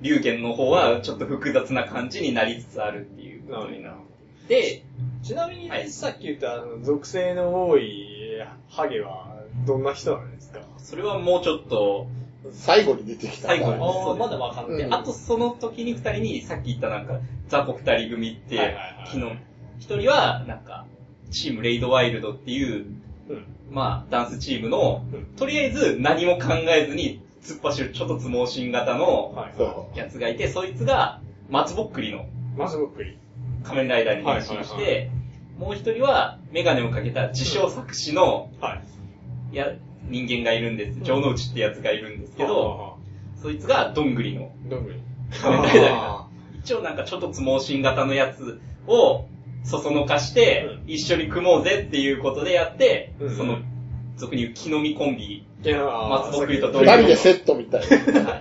[0.01, 3.95] 龍玄の方はちょっと複雑な感じになりつつあるっていうことになる。
[4.49, 4.83] で、
[5.23, 10.61] ちなみに、はいさっき言った、あの、属性の多いハゲは、どんな人なんですか？
[10.79, 12.07] それはもうちょっと、
[12.53, 13.49] 最後に出てきた。
[13.49, 14.79] 最後にあまだわかんない。
[14.79, 19.37] で、うんあとその時に二人に、さっき言ったなんか、雑魚二人組って、はいはいはい昨日、
[19.81, 20.87] 一人は、なんか、
[21.31, 23.03] チームレイドワイルドっていう、うん。
[23.71, 29.35] まあ、ダンスチームのうん、とりあえず何も考えずに突っ走る、ちょっとつ盲信型の
[29.95, 33.19] やつがいて、そいつが松ぼっくりのまず僕り。
[33.65, 35.11] 仮面ライダーに変身して、
[35.59, 38.51] もう一人はメガネをかけた自称作詞の、
[39.53, 39.73] や、
[40.09, 41.01] 人間がいるんです。
[41.05, 42.99] 城之内ってやつがいるんですけど、ど、
[43.43, 45.01] そいつがどんぐりのどんぐり。
[45.41, 46.55] 仮面ライダー。
[46.55, 49.27] に一応なんかちょっとつ盲信型のやつを
[49.69, 53.59] そそのかして、一緒に組もうぜっていうことでやって、うんその、
[54.17, 56.73] 俗に言う木の実コンビ、松ぼっくりとう。
[56.73, 58.31] どんぐり二人でセットみたいな。
[58.31, 58.37] は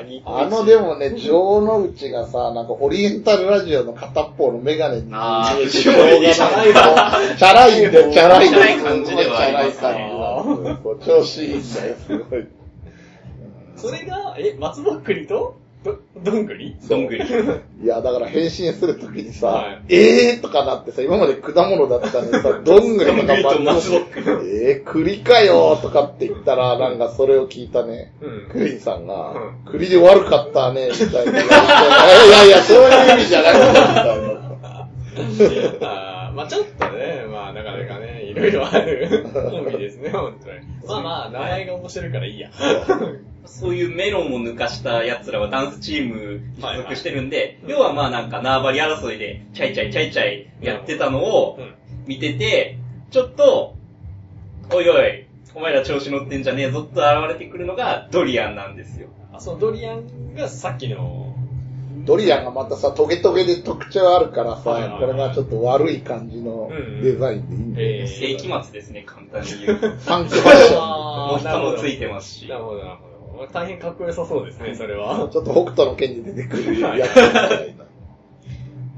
[0.00, 8.48] いあのでもね、城之内がさ、なんかオリエンタルラジオの片っぽのメガネにあーチャラい チャラいわチャラいんだよ、チャラい。
[8.48, 10.10] チャラい感じではありますねチャラい
[10.42, 12.46] 感じだそう調子いいんだよ、すごい。
[13.76, 16.76] それが、え、松ぼっくりと、ど、どんぐり？
[16.88, 17.24] どんぐり。
[17.82, 24.26] いや、だから変身するときにさ、はいえーとかなってさ、今まで果物だったのにさ、 どんぐりとかどんぐりと松ぼっくり
[24.64, 29.32] えー、栗かよとかって言ったら、なんかそれを聞いたね、うんクリンさんが、
[29.64, 31.32] うん栗で悪かったね、みたいな。
[31.40, 35.88] いやいや、そういう意味じゃなくて、みたいな。
[35.88, 40.60] あーまあちょっとね、まあなかなかね、いろいろあるコンビですね、本当に。
[40.86, 42.50] まあまあ、名前が面白いからいいや。
[43.44, 51.74] そういうメロンを抜かした奴らはダンスチームに所属してるんで、要はまあなんか縄張り争いで、チャイチャイチャイチャイやってたのをうん
[52.06, 52.78] 見てて、
[53.10, 53.76] ちょっと、
[54.72, 59.08] おいおい、お前ら調子乗ってんじゃねえぞと現れてくるのがドリアンなんですよ。
[59.32, 61.34] あそのドリアンがさっきの、
[62.04, 66.70] ドリアンがまたさ、トゲトゲで特徴あるからさ、はいはいはいこれがちょっと悪い感じの
[67.02, 67.98] デザインでいいんだよね。
[68.00, 69.90] えー世紀末ですね、簡単に言うと。
[70.06, 71.32] パンクファッション。
[71.32, 72.58] モヒカンもついてますしな。
[72.58, 73.11] るほど、なるほど。
[73.48, 75.28] 大変かっこよさそうですね、それは。
[75.32, 77.84] ちょっと北斗の剣に出てくるやつみたいな。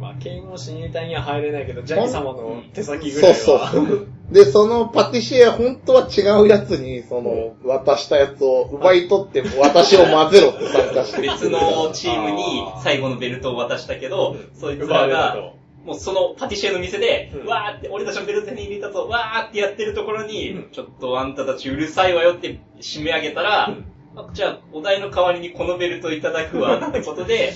[0.00, 3.70] まあ、剣を親衛隊には入れないけど、ジャニ様の手先ぐらいそうは。
[3.70, 4.08] そう。
[4.30, 15.54] で、そのパティシエは本当は違うやつに、その、渡したやつを奪い取って、私を混ぜろって参加して別のチームに最後のベルトを渡したけど、そいつらが。
[15.84, 23.84] もうそのパティシエの店で、うんわーって、俺たちのベルト手に入れたぞ、わーってやってるところに、うんちょっとあんたたちうるさいわよって締め上げたら、うん
[24.16, 27.52] あじゃあ、お題の代わりにこのベルトいただくわ、 ってことで、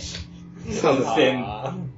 [0.71, 1.45] 参戦。
[1.45, 1.89] あー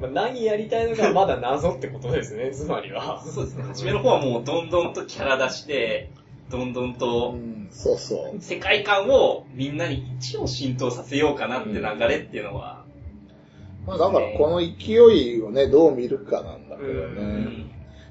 [0.00, 3.22] まあ、何やりたいのかまだ謎ってことですね、 つまりは。
[3.22, 6.10] そうですね、初めの方はもうどんどんとキャラ出して、
[6.50, 8.40] どんどんうとん、そうそう。
[8.40, 12.84] 世界観をみんなに一応浸透させようかなって流れっていうのは、
[13.86, 17.69] まあだからこの勢いをね、どう見るかなんだけどうね。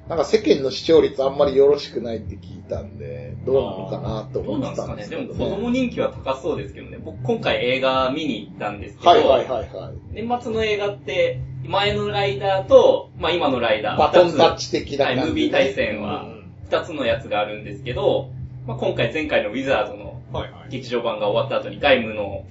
[0.10, 5.22] なんか世間の視聴率あんまりよろしくないって聞いたんで、どうなのかなとどう思ってたんなんですかね。
[5.22, 5.38] ですけどね。
[5.38, 6.98] でも子供人気は高そうですけどね。
[6.98, 9.94] 僕今回映画見に行ったんですけど、はいはいはいはい。
[10.12, 13.98] 年末の映画って、前のライダーと、まあ今のライダー。
[14.00, 18.32] バトンタッチ的なはい、ムービー対戦はうん二つのやつがあるんですけど、
[18.66, 20.70] まあ今回前回のウィザードのはいはい。
[20.72, 22.46] 劇場版が終わった後に外務の、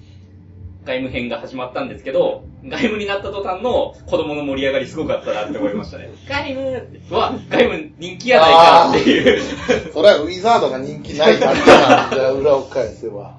[0.85, 6.11] 外務編が始まったんですけど、外務になった途端の子供の盛り上がりすごかったなって思いましたね。
[6.29, 9.43] 外務って、うわ、外務人気やないかっていう。
[9.93, 13.35] それはウィザードが人気ないだけなんじゃ、裏を返せば。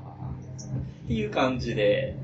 [1.06, 2.16] っていう感じで、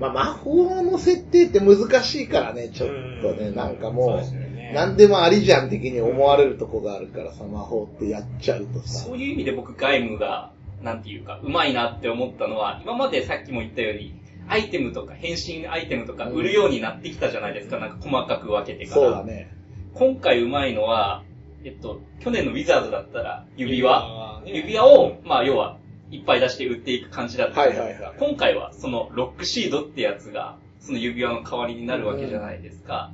[0.00, 2.88] まあ魔法の設定って難しいからね、ちょっ
[3.20, 9.18] とね、うんなんかもう、なんでもありじゃん的に思われるとこがあるからさ、魔法ってやっちゃうとさそう。
[9.18, 10.51] いう意味で僕外務が、
[10.82, 14.14] なんていうか、うまいなって思ったのは、今までさっきも言ったように、
[14.48, 19.02] アイテムとか変身アイテムとか売るようになってきたじゃないですか、なんか細かく分けてから。
[19.02, 19.54] そうだね。
[19.94, 21.22] 今回うまいのは、
[21.64, 24.42] えっと、去年のウィザードだったら、指輪。
[24.44, 25.78] ね指輪を、まあ要は、
[26.10, 28.08] いっぱい出して売っていく感じだったじゃないですか。
[28.08, 33.12] はい今回は、そのロックシードってやつが、その指輪の代わりになるわけじゃないですか。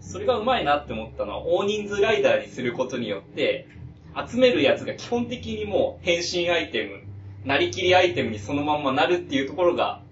[0.00, 3.66] それがうまいなって思ったのは、大人数ライダーにすることによって、
[4.28, 7.02] 集めるやつが基本的にもう変身アイテム、
[7.46, 10.02] なりきりアイテムにそのまんまなるっていうところが、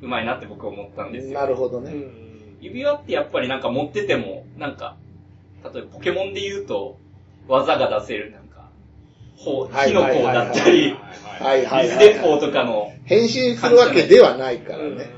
[0.00, 1.40] うまいなって僕は思ったんですよ。
[1.40, 1.92] なるほどね。
[1.92, 2.56] うん。
[2.60, 4.96] 指輪ってやっぱりなんか持ってても、なんか、
[5.64, 6.98] 例えばポケモンで言うと、
[7.46, 8.68] 技が出せる、なんか、
[9.36, 10.94] ほう火の粉だったり、
[11.40, 11.98] 水はい。
[11.98, 15.10] 鉄砲とかの、変身するわけではないからね。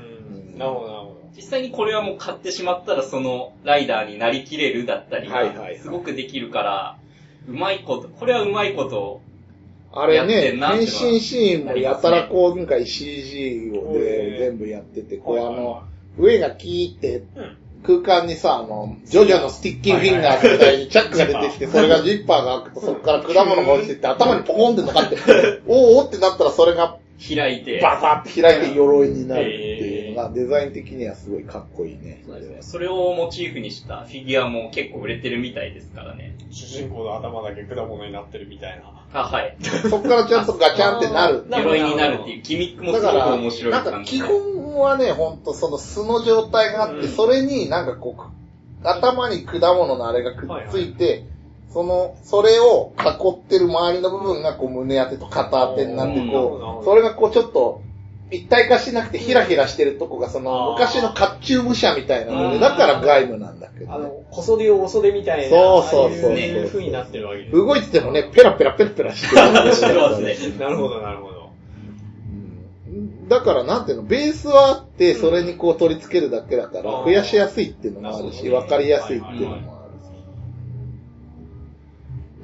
[0.57, 5.29] なるほど、なるほ実際にこれはもう買ってしまったらそのライダーになりきれるだったり
[5.77, 6.97] すごくできるから、
[7.47, 9.21] うまいこと、これはうまいこと、
[9.93, 11.11] あれやってね、んなって変のは。
[11.13, 15.83] 身シーンもやたらこう、今回 CG をで全部やってて、こうあの、
[16.17, 17.41] 上がキーってど。
[17.41, 17.57] うん。
[17.85, 25.17] 空間にさ、あの、ジョジョのスティッキンフィンガーみたいにチャックが出てきて、それがジッパーが開くと、そこから果物が落ちてって、頭にポコンってかかって、
[25.67, 26.97] お ーおーってなったらそれが
[27.29, 29.84] 開いて、ババって開いて鎧になるっていう
[30.15, 32.23] のが、デザイン的にはすごいかっこいいね。
[32.25, 36.35] そうですねそれをモチーフにしたフィギュアも結構売れてるみたいですからね。
[36.51, 38.95] 主人公の頭だけ果物になってるみたいな。
[39.13, 39.55] あ、はい。
[39.61, 41.45] そこからちゃんとガチャンってなる。
[41.49, 44.21] なるほど鎧になるっていうギミックもだから、すごく面白いなんか基。
[44.21, 51.25] 本はね、ほんとその素の状態があって、うんそれになんかこう、頭に果物のあれがくっついて、
[51.71, 57.81] その、それを囲ってる周りの部分がこう胸当てと肩当てになってうんこう、それがこうちょっと、
[58.31, 63.91] 一体化しなくてヒラヒラしてるとこがその昔の甲冑武者みたいなので、うんだから外務なんだけど、ね。
[63.93, 67.55] あの、小袖をお袖みたいな、そうそうそうそういう風になってるわけです。
[67.55, 71.49] 動いててもね、ペラペラペラペラしてる てますねなるほど、なるほど。
[72.89, 79.74] うんだからなんていうの、ベースはあって、それにこう取り付けるだけだから、うん増やしやすいっていうのもあるし、わかりやすいっていうのもあるし。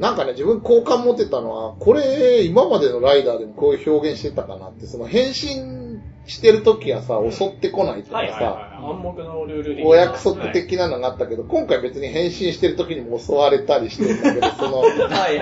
[0.02, 8.80] なんかね、自分好感持ってたのは、これ、今までのライダーでもこういう表現してたかなって、その変身してる時はさ、襲ってこないとかさ、。
[8.82, 14.82] 暗黙のルールお約束的なのがあったけど、今回別に変身してる時にも襲われたりしてるんだけど、 その、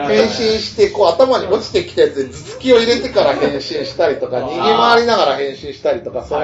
[0.09, 6.41] 変身して、こう頭に落ちてきたやつに頭突きを入れてから変身したりとか、逃げ回りながら変身したりとか、その。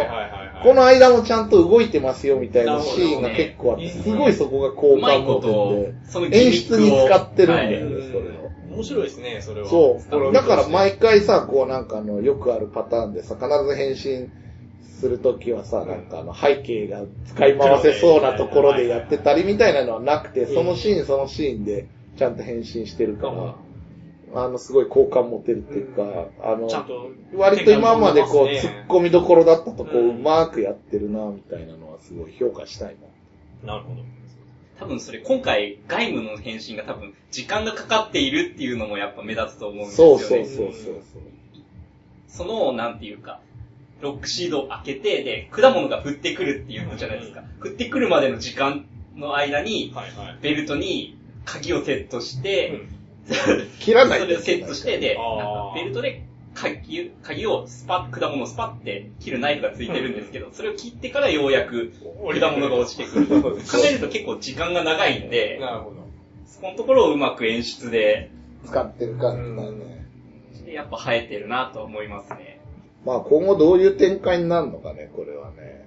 [0.65, 8.19] この間もちゃんと動いてますよみたいなシーンが結構あって、すごいそこが好感持ってて、、演出に使ってるんだよね、はいそれ。
[8.19, 8.45] を。
[8.75, 9.69] 面白いですね、それは。
[9.69, 10.33] そう。
[10.33, 14.29] だから前毎回さ、こうなんかあの、よくあるパターンでさ、必ず変身
[14.81, 23.55] するときはさ、なんかあの、背景が使い回せそうなところでやってたりみたいなのはなくて、そのシーンそのシーンでちゃんと変身してるから、
[24.33, 32.95] あの、すごい好感持てるっていうか、あのちゃん、と、割と今までこう、展開突っ込みどころだったとこうんう、うまくやってるな、みたいなのはすごい評価したい
[33.63, 33.73] な。
[33.73, 34.01] なるほど。
[34.79, 40.23] 多分それ今回外務の変身が多分時間がかかっているっていうのもやっぱ目立つと思うんですよね。
[40.23, 40.93] そうそうそうそう。
[42.27, 43.39] その、なんていうか、
[44.01, 47.43] ロックシードを開けて、で、果物が降ってくるっていうのじゃないですか。
[47.61, 48.85] 降ってくるまでの時間
[49.15, 49.93] の間に。
[50.41, 52.81] ベルトに鍵をセットして、
[53.79, 55.17] 切らないそれをセットして、で、
[55.75, 61.91] ベルトで鍵鍵をスパッ、果物をスパって切るナイフがついてるんですけど、それを切ってからようやく
[62.39, 63.41] 果物が落ちてくる。
[63.41, 63.59] 考
[63.89, 65.97] えると結構時間が長いんで、なるほど。
[66.47, 68.31] そこのところをうまく演出で、
[68.65, 70.73] 使ってる感じだね。
[70.73, 72.59] やっぱ生えてるなと思いますね。
[73.05, 75.85] まあ今後どういう展開になるのかね、これはね。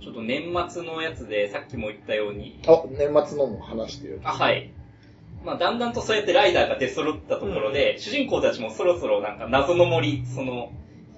[0.00, 4.18] ちょっと年末のやつで、さっきも言ったように、あ、年末のも話してよ。
[4.24, 4.70] あ、はい。
[5.44, 10.72] まあ、だんだんとそうやってライダーが出揃ったところで、主人公たちもそろそろなんか謎の森、その、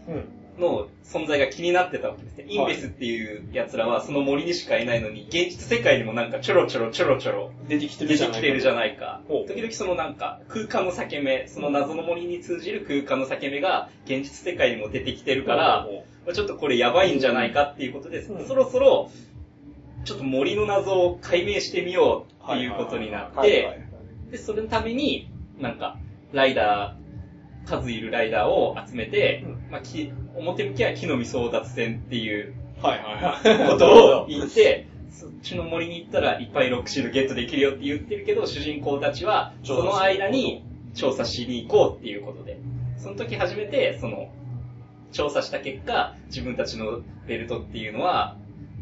[0.09, 0.33] うん。
[0.59, 2.47] の存在が気になってたわけですね。
[2.49, 15.87] インベスっていう奴らはその森にしかいないのに、現実世界にもなんかちょろちょろちょろちょろ出てきてる出じゃないてきてるじゃいないか時々そのなんか空間の裂け目、その謎の森に通じる空間の裂け目が現実世界にも出てきてるから、
[16.25, 18.47] まあちょっとこれやばいんじゃないかっていうことで、うん。
[18.47, 19.11] そろそろ、
[20.05, 23.86] ちょっと森の謎を解明してみようっていうことになって
[24.31, 25.99] で、それのために、なんか、
[26.33, 29.71] ライダー、数いるライダーを集めて、うん。
[29.71, 33.71] まあ、き表向きは木の実争奪戦っていうはいはいはい。
[33.71, 42.59] ことを言って、そっちの森に行ったらいっぱいロックシールゲットできるよって言ってるけど、主人公たちは、その間に調査しに行こうっていうことで、
[42.99, 44.31] その時初めて、その、
[45.13, 48.37] 調査した結果、自分たちのベルトっていうのは、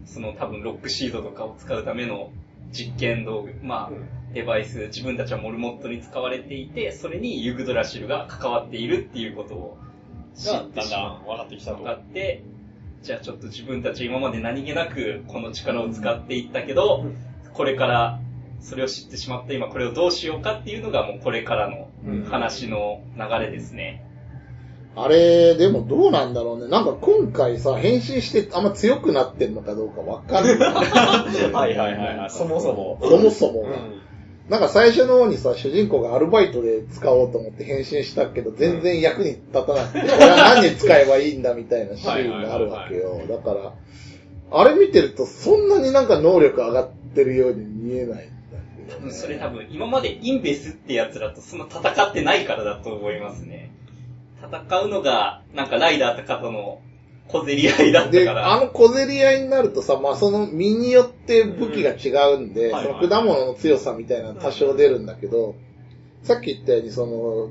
[0.04, 2.30] その多分ロックシードとかを使うための
[2.72, 9.78] 実験道具、まあ、デバイス、自分たちはモルモットに使われていて、それにユグドラシルが関わっているっていうことを
[10.34, 11.76] 知がってしまだんだん分かってきたと。
[11.78, 12.42] 分かって、
[13.02, 17.16] じゃあちょっと自分たち今まで何気なくこの力を使っていったけど、うん
[17.54, 18.18] これから
[18.60, 24.04] それを知ってしまった今これをどうしようかっていうのがもうこれからのうん話の流れですね。
[24.96, 26.68] あれ、でもどうなんだろうね。
[26.68, 30.58] なんか今回さ、変身してあんま強くなってんのかどうかわかんない。
[31.52, 32.30] はいはいはいはい。
[32.30, 32.98] そもそも。
[33.02, 33.68] そもそもが。
[33.68, 34.04] うん。
[34.48, 43.22] なんか最初の方にさ、主人公がアルバイトで使おうと思って変身したけど、全然役に立たなくて、これは何に使えばいいんだみたいなシーンがあるわけよ。
[43.26, 43.72] だから、
[44.50, 49.10] あれ見てるとそんなになんか能力上がってるように見えないんだけど、ね。
[49.12, 53.70] それ多分今までインベスってやつらとそんな戦ってないからだと思いますね。
[54.42, 56.80] 戦うのがなんかライダーとかとの
[57.28, 58.52] 小競り合いだったで、から。
[58.52, 65.54] あの小競り合いになるとさ、まあその身によって武器が違うんで、うんはいはいその果物の強さみたいなの多少出るんだけど、
[66.22, 67.50] さっき言ったようにその、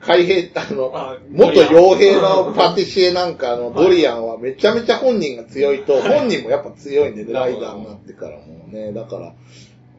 [0.00, 8.92] 海兵、あの、あ元傭兵のパティシエなんかのドリアンはめちゃめちゃ本人が強いと、本人もやっぱ強いんでね、ライダーになってからもね。
[8.92, 9.34] だから、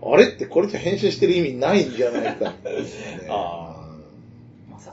[0.02, 2.88] あれってこれじゃ編集してる意味ないんじゃないかみたいなね。
[3.30, 3.67] あ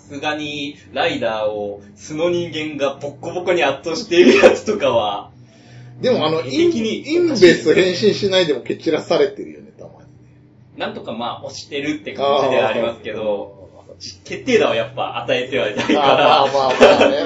[0.08, 5.30] すがに、ライダーを素の人間がボッコボコに圧倒しているやつとかは、
[6.00, 10.06] でもあの、イン的にインベス変身しないでも蹴散らされてるよね、たまにね。
[10.76, 13.64] なんとかまあ押してるって感じではありますけど、
[14.24, 17.16] 決定打はやっぱ与えてはいないかあまあら、まあまあね。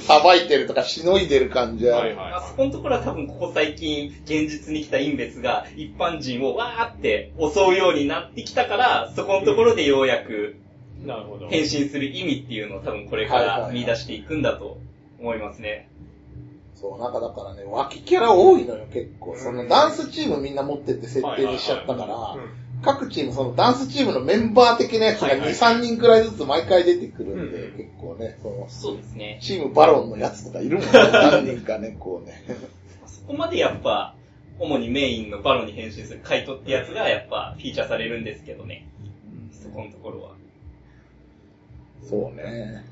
[0.00, 2.10] さばいてるとかしのいでる感じはある。
[2.10, 10.56] はいはいまあそこのところは多分ここ最近現実に来たインベスが一般人をわーって襲うようになってきたから、そこのところでようやく。
[11.48, 14.78] 変身する意味っていうのを多分これから見出していくんだと
[15.20, 15.88] 思いますね。
[16.74, 19.32] そう、なんかだからね、脇キャラ多いのよ、結構。
[19.32, 29.38] うんそのダンスチームみんな持ってって設定にしちゃったから、うん各チーム、そのダンスチームのメンバー的なやつが2、はいはい3人くらいずつ毎回出てくるんで、うん結構ね、その、そうですね。
[29.40, 32.44] チームバロンのやつとかいるもんね、何人かね、こうね。
[33.06, 34.14] そこまでやっぱ、
[34.58, 38.86] 主にメインのバロンに変身するカイトってやつがやっぱフィーチャーされるんですけどね。
[39.62, 40.32] そこのところは。
[42.08, 42.84] そうね。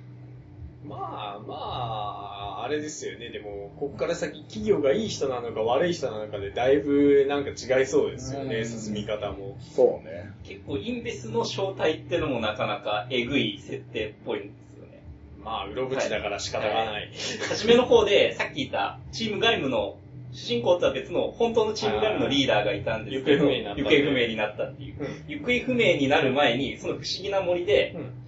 [0.85, 3.31] まあまあ、あれですよね。
[3.31, 9.57] でも、こっから先企業がいい人なのか悪い人なのかでだいぶなんか違いそうですようんね、進み方も。
[9.75, 10.33] そうね。
[10.45, 15.03] 結構インベスの正体ってのもなかなかえぐい設定っぽいんですよね。
[15.45, 17.11] まあ、うろぶちだから仕方がない。
[17.49, 19.99] 初めの方で、さっき言った、チームガイムの、
[20.33, 24.97] 主人公とは別の、本当のチームガイムのリーダーがいたんですけど、行方不明になった行方不明になったっていう。
[24.99, 28.22] うん行方不明になる前に、その不思議な森で、うん不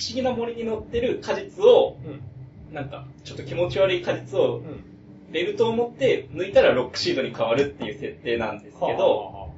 [0.00, 2.22] 思議な森に乗ってる果実を、うん
[2.74, 4.84] なんか、ちょっと気持ち悪い果実を、うん
[5.30, 9.48] ベルトを持って抜いたらロックシードに変わるっていう設定なんですけはあど、はあはあ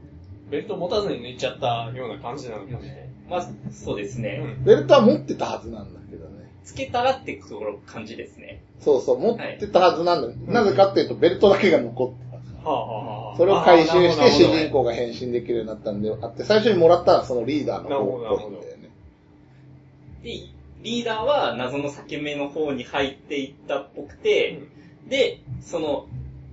[0.50, 3.10] ベルト持たずに抜いちゃったような感じなのかね。
[3.28, 4.42] まあ、そうですね。
[4.58, 6.50] うんベルトは持ってたはずなんだけどね。
[6.64, 8.62] つけたらってところ感じですね。
[8.80, 10.52] そうそう、持ってたはずなんだ。
[10.52, 12.70] なぜかっていうと、ベルトだけが残ってた。
[12.70, 14.78] はあそれを回収して主人公。
[14.78, 18.77] 公が変身できるようになったんであって、最初にもらったのはそのリーダーの方っぽいんだよね。
[20.22, 20.30] で、
[20.82, 24.62] リーダーは謎の裂け目の方に入っていったっぽくて、
[25.08, 26.06] で、その、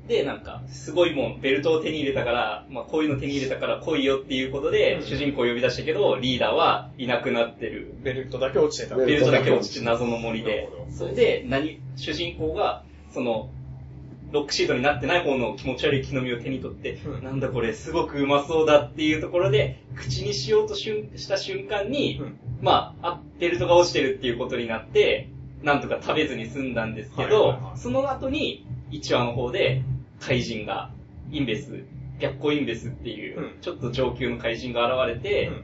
[0.08, 5.04] で、なんか、すごいもん、ベルトを手に入れたから、まあ、こういうの手に入れたから来いよっていうことで、うん。
[5.04, 7.96] 主人公を呼び出したけど、リーダーはいなくなってる。
[8.04, 8.96] ベルトだけ落ちてた。
[8.96, 10.56] ベベルトだけ落ちて謎の森で。
[10.56, 10.86] なるほ。
[10.86, 10.92] ど。
[10.92, 13.50] それで、何、主人公が、その、
[14.32, 17.24] ロックシードになってない方の気持ち悪い木の実を手に取って、うん。
[17.24, 25.30] なんだこれ、すごくうまそうだっていうところで、口にしようとしゅんした瞬間に、うんまあ、あ、ベルトが落ちてるっていうことになって、
[25.62, 27.78] なんとか食べずに済んだんですけど、はいはいはい。
[27.78, 29.84] その後に、1話の方で、
[30.20, 30.90] 怪人が、
[31.32, 31.84] インベス、
[32.20, 33.62] 白光インベスっていう、うん。
[33.62, 35.64] ちょっと上級の怪人が現れて、うん。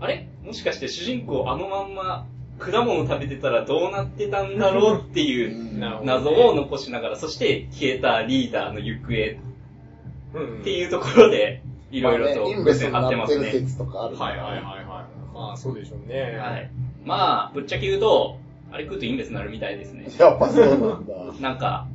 [0.00, 0.28] あれ？
[0.44, 2.26] もしかして主人公あのまんま
[2.58, 9.38] 果物食べてたらどうなってたんだろうっていう謎を残しながら、そして消えたリーダーの行方
[10.34, 10.60] うん。
[10.62, 11.62] っていうところで、
[11.92, 12.50] いろいろまあとね。
[12.50, 13.60] インベスに伏線張ってなってるますね。
[13.60, 14.81] 説とかあるはいはいはいはい。
[15.52, 16.38] まあ、そうでしょうね。
[16.38, 16.70] はい。
[17.04, 18.38] まあ、ぶっちゃけ言うと、
[18.70, 20.06] あれ食うとインベスになるみたいですね。
[20.18, 21.14] やっぱそうなんだ。
[21.42, 21.86] なんか、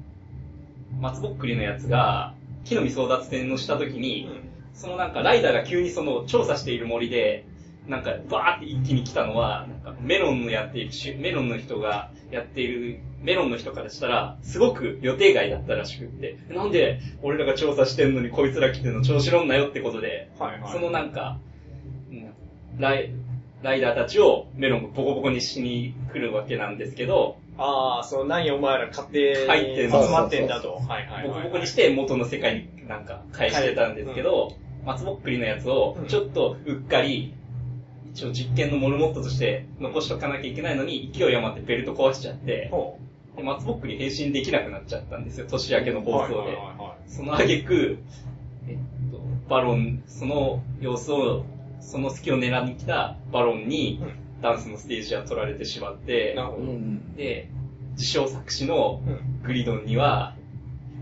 [1.02, 2.36] 松ぼっくりのやつが、
[2.66, 4.28] 木の実争奪戦をした時うに、ん
[4.74, 7.46] そのなんかライダーが急にその調査している森で、
[7.88, 20.72] なんかバーって一気に来たのは、なんかメロンのやっているし、メロンの人がやっている、メロンの人からしたら、すごく予定外だったらしくって、なんで俺らが調査してんのにこいつら来てんの調子乗んなよってことで、はいはい。
[20.72, 21.40] そのなんか、
[22.12, 22.28] うん
[22.78, 23.10] ライ、
[23.62, 30.76] ライダーたちをメロンがボコボコにしに来るわけなんですけど、ああ、その何お前ら勝手に入ってん集のまってんだと。
[30.76, 31.28] はいはいはい。
[31.28, 34.56] ボコボコにして元の世界になんか返してたんですけど、
[34.86, 37.34] 松ぼっくりのやつをちょっとうっかり、
[38.12, 43.00] 一応実験のモルモットとして残しとかなきゃいけないのに勢い余ってベルト壊しちゃって、ほ
[43.38, 46.04] で松ぼっくり変身できなくなっちゃったんですよ、年明けのう。
[46.04, 46.56] 放送で。
[46.56, 48.00] はその挙句、
[48.68, 51.46] えっと、バロン、その様子を、
[51.80, 56.36] その隙を狙いに来たバロンにうん、ダンスのステージは取られてしまってい。
[56.36, 56.72] なる、ほうど。
[56.74, 57.16] ん。
[57.16, 57.50] で、
[57.94, 60.36] 自称作詞のうんグリドンには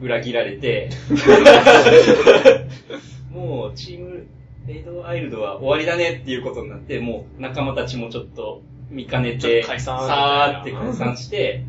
[0.01, 0.89] 裏切られて、
[3.31, 4.27] もうチーム
[4.67, 11.63] レイドアイルドは終わりだねっていうことになって、もう仲間たちもちょっと見かねて解散さーって解散して、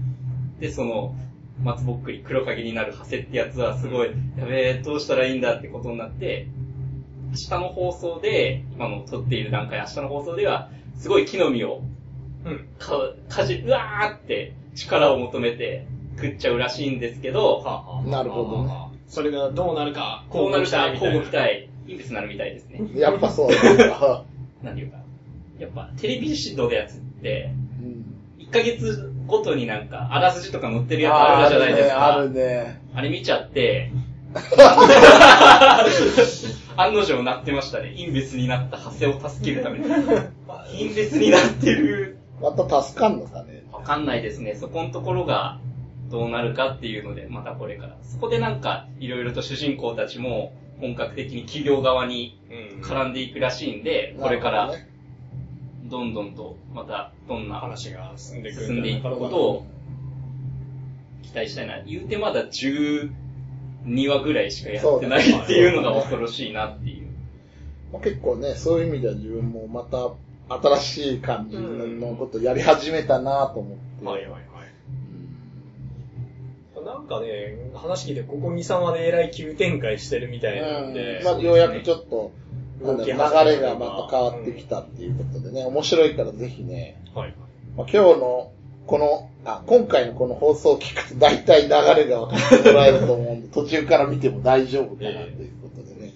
[0.61, 1.15] で、その、
[1.63, 6.49] 松ぼっくり黒影になるハセってやつはすごい、やべえ、どうしたらいいんだってことになって、
[7.31, 11.83] 明日の放送で、今の撮っている段階、明日の放送では、すごい木の実を
[12.45, 12.67] うん。
[12.79, 12.93] か、
[13.29, 17.63] かじ、うわーって力を求めて食っちゃうらしいんですけど、
[18.07, 18.73] なるほどね。
[19.09, 22.81] それがどうなるか、こうなるか、みたいな交互期待、インベスになるみたいですね。
[22.95, 24.23] やっぱそうなんだ。
[24.63, 24.99] なんていうか。
[25.59, 27.51] やっぱ、テレビ指導のやつって、
[27.81, 27.97] うん
[28.39, 32.15] 1ヶ月ごとになんか、あらすじとか載ってるやつあるじゃないですか。
[32.15, 32.45] あるね。
[32.45, 32.81] あるね。
[32.95, 33.91] あれ見ちゃって、
[36.77, 37.93] 案の定なってましたね。
[37.95, 39.87] インベスになった派生を助けるために。
[40.79, 42.19] インベスになってる。
[42.41, 43.65] また助かんのかね。
[43.73, 44.55] わかんないですね。
[44.55, 45.59] そこのところが
[46.11, 47.97] どうなるかっていうので、またこれから。
[48.03, 52.83] そこでなんか、いろいろと主人公たちも本格的に企業側にうん。
[52.83, 54.73] 絡んでいくらしいんで、これから
[55.85, 59.67] どんどんと、またどんな話が進んでいく進んでいくからことを
[61.23, 61.83] 期待したいな。
[61.85, 62.45] 言うてまだ
[63.87, 67.07] 12話ぐらいしかやってないっていうのが恐ろしいなっていう。
[67.93, 70.11] ほどね結構ね、そういう意味では自分もまた
[70.49, 74.05] 新しい感じのことやり始めたなと思って。
[74.05, 74.47] はいはいはい。
[76.85, 82.31] なんかね、話聞いて、ここ2、3話でえらい急展開してるみたいなんでうん、まあ、ようやくちょっと、
[82.81, 87.35] 流れがまた変わってきたっていうことでね、面白いからぜひね、はい。
[87.77, 88.53] まあ、今日の、
[88.87, 96.13] この、あ、今回のこの放送を聞くと大体流れが分かってもらえると思うんで、 途中から見ても大丈夫かなということでね。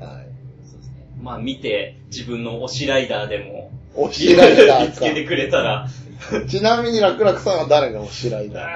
[0.00, 0.26] はい。
[0.68, 1.06] そうですね。
[1.20, 3.70] まあ見て、自分の推しライダーでも、
[4.08, 5.88] 推しライダー見つけてくれたら、
[6.30, 6.46] か。
[6.48, 8.68] ちなみに楽々さんは誰が推しライダーあ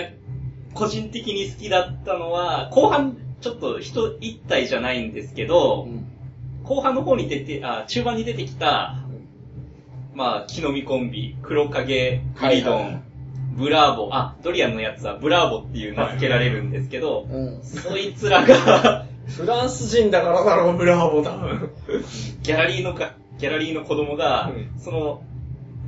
[0.00, 0.10] ー
[0.74, 6.06] 個人的に好きだったのは、後半、ちょっと人一体じゃないんですけど、うん
[6.64, 9.01] 後半の方に出て、あ、中盤に出てきた、
[10.14, 13.02] まあ、木の実コンビ、黒影、グリドン、はいはいはい
[13.52, 17.62] ブラーボ、あ、ドリアンのやつはブラーボっていう名付けられるんですけど、うん。
[17.62, 21.70] そいつらが、 フランス人だからだろう、ブラーボ多分。
[22.42, 25.22] ギャラリーのか、ギャラリーの子供が、うんその、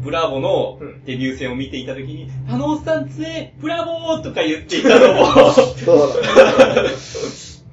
[0.02, 5.26] ブラーボのうんデビュー戦を見ていたときに、あのおっさん強え、ブラボーとか言っていたのも。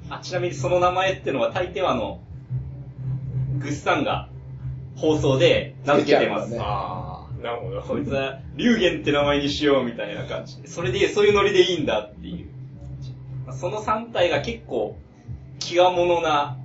[0.08, 2.20] あ、ちなみにその名前ってのは大抵はあの、
[3.58, 4.28] グッサンが
[4.96, 6.56] 放送で名付けてます。
[6.58, 7.82] ああ、なるほど。
[7.82, 10.68] こいつは、龍玄って名前にしようみたいな感じで。
[10.68, 12.48] それで、そういうノリでいいんだっていう。
[13.52, 14.96] その3体が結構、
[15.58, 16.56] 極物な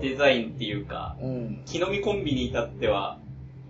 [0.00, 1.62] デザインっていうか、うん。
[1.66, 3.18] 木の実コンビに至っては、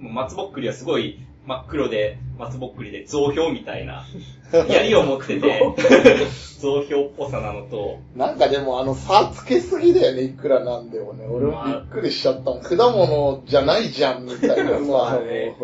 [0.01, 4.05] 松ぼっくりはすごい真っ黒で、松ぼっくりで増氷みたいな、
[4.69, 5.63] 槍を持ってて、
[6.61, 11.25] 増氷っぽさなのと、なんかでもあの差つけすぎだよね、いくらなんでもね。
[11.27, 12.53] 俺もびっくりしちゃった。
[12.53, 14.81] 果物じゃないじゃん、みたいなさ。
[14.87, 15.57] まあね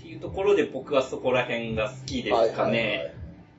[0.00, 3.14] っていうところで僕はそこら辺が好きですかはいはいはいね。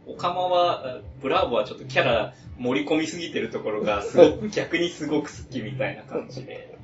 [0.08, 6.78] オカマは、あブラーボはちょっとキャラ盛り込みすぎてるところが、すごく、逆にすごく好きみたいな感じで。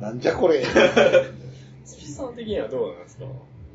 [0.00, 0.62] なんじゃこれ。
[1.84, 3.24] スピさん的にはどうなんですか？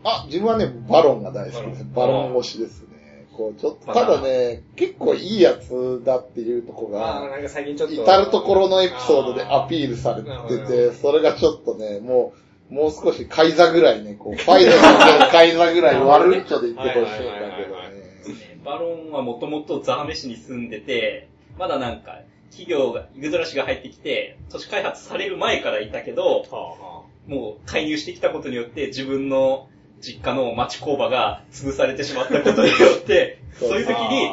[0.03, 1.86] あ、自分はね、バロンが大好きです。
[1.93, 3.26] ババロン推しですね。
[3.36, 7.95] こう、ちょっと、ただね、結構いいやつだっていうとこああ、が、なんか最近ちょっと。
[7.95, 12.34] 至るところのエピソードでアピールされてて、それがちょっとね、も
[12.70, 14.82] う、もう少しカイザぐらいね、こう、ファイナル
[15.26, 18.60] のカイザぐらい悪いっちょで言ってほしいんだけどね。
[18.66, 26.97] バロンはもともとザーメ市に住んでて、まだなんか、企業が、イグドラシが入ってきて、都市開発される前からいたけど、はあは
[27.28, 29.67] もう介入してきたことによって自分の
[30.01, 34.30] 実家の町工場が潰されてしまったことによって、 そういう時に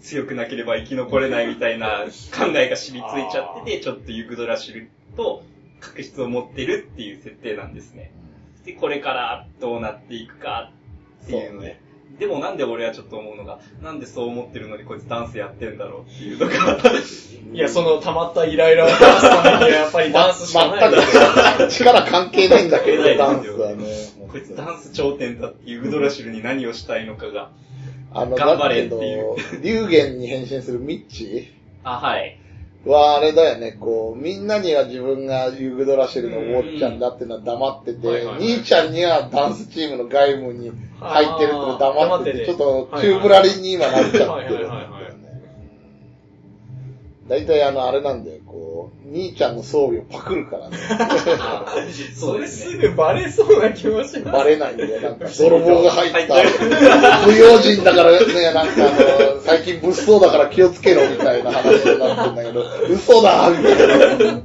[0.00, 2.04] 強くなければ生き残れないみたいな
[2.36, 5.42] 考えが染みついちゃってて、ちょっとユグドラシルと
[5.80, 8.12] 確執を持ってるっていう設定なんですね。
[8.64, 10.72] で、これからどうなっていくか
[11.24, 11.85] っていうので。
[12.18, 16.80] でもなんで俺はちょっと思うのが、なんでそう思ってるのにこいつダンスやってんだろうっていうのが、
[17.52, 21.22] いや、その溜まったイライラを出すためにはやっぱりダンスしかないですよ。
[21.58, 23.84] 全 く力関係ないんだけど、 ダンスはね。
[24.32, 27.50] こいつダンス頂点だっていうグドラシルに何をしたいのかが。
[28.14, 29.00] あの、頑張れだけどっ
[29.60, 31.52] ていう、龍玄に変身するミッチ？
[31.84, 32.38] あ、はい。
[32.90, 40.70] はあれだよね、こう、みんなには自分がユグドラシルのウォッチャンだっていうのは黙ってて、兄ちゃんにはダンスチームの外務に
[41.00, 43.08] 入ってるっての黙ってて、ちょっとはい。
[43.08, 45.26] はい宙ぶらりんに今なっちゃってるんだよはいね。
[47.28, 48.65] 大体あの、あれなんだよ、こう、
[49.04, 50.76] 兄ちゃんの装備をパクるからね。
[52.14, 54.32] それすぐバレそうな気もします。
[54.32, 56.34] バレないんだよ、なんか、泥棒が入った。
[57.24, 58.18] 不用心だからね、
[58.52, 63.78] なんかあの、最近物騒だから気をつけろみたいな話になってんだけど、嘘だみたい
[64.18, 64.42] な。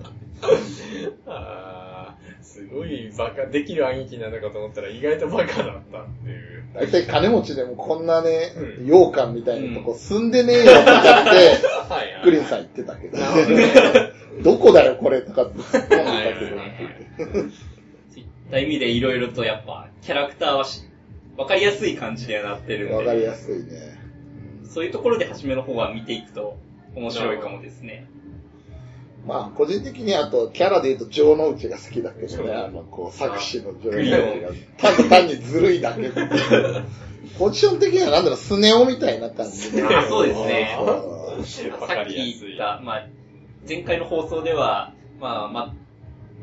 [3.18, 6.64] バカ、できる兄貴なのかと思ったら意外とバカだったっていう。
[6.74, 12.24] 大体金持ちでもこんなね、うん羊羹みたいなとこ住んでねえよって言って、はいはい。
[12.24, 13.74] クリンさん言ってたけどどね。
[14.44, 16.72] どこだよこれとかって突っ込んでたけどはいはいはいはい
[18.14, 20.84] そういった意味でいろいろとやっぱ、キャラクターはし
[21.38, 22.96] わかりやすい感じにはなってるんで。
[22.96, 24.00] わかりやすいね。
[24.64, 26.58] そういうところで初めの方は見ていくと
[26.96, 28.06] 面白いかもですね。
[29.26, 36.12] まあ、個人的にあと、キャラで言うと、城之内が好きだけどね、あの、こう、作詞の城之内が、ただ単にずるいだけで。
[37.38, 39.84] ポジション的にはなんだろう、スネ夫みたいな感じで。
[39.84, 40.76] あそうですね。
[40.78, 43.08] そうわさっき言った、まあ、
[43.68, 45.76] 前回の放送では、まあ、ま、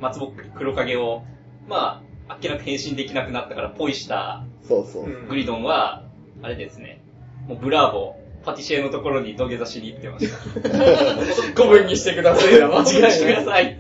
[0.00, 1.22] 松ぼっくり黒影を、
[1.68, 5.04] まあ、あっけなく変身できなくなったからポイしたそうそう。
[5.04, 6.04] うんグリドンは、
[6.42, 7.02] あれですね、
[7.48, 8.14] もうブラーボ、
[8.44, 10.36] パティシエのところに土下座しに行ってました。
[11.54, 13.42] 古文にしてくださいな、 間男にして違いない。
[13.42, 13.78] ください。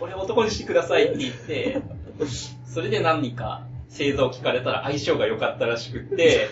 [0.00, 1.80] 俺男にしてくださいって言って、
[2.66, 6.48] それで何か製造聞かれたら相性が良かったらしくって、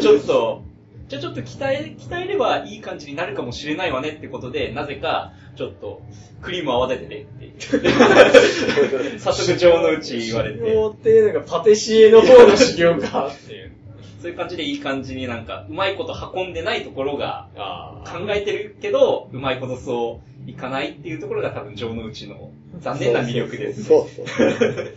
[0.00, 0.62] ちょっと、
[1.08, 6.02] じゃあちょっと鍛え、鍛えればいい感じになるかもしれないわねってことで、なぜか、ちょっと、
[6.40, 13.72] クリーム泡立ててって言って、 早速情のうち言われて、修っていうのがパティシエの方の修行かっていう。
[14.20, 22.50] そういう感じでいい感じになんか、うまいこと運んでないところが、あ考えてるけど、うまいことそういかないっていうところが多分城之内の
[22.80, 23.84] 残念な魅力です。
[23.84, 24.94] そうそうそう。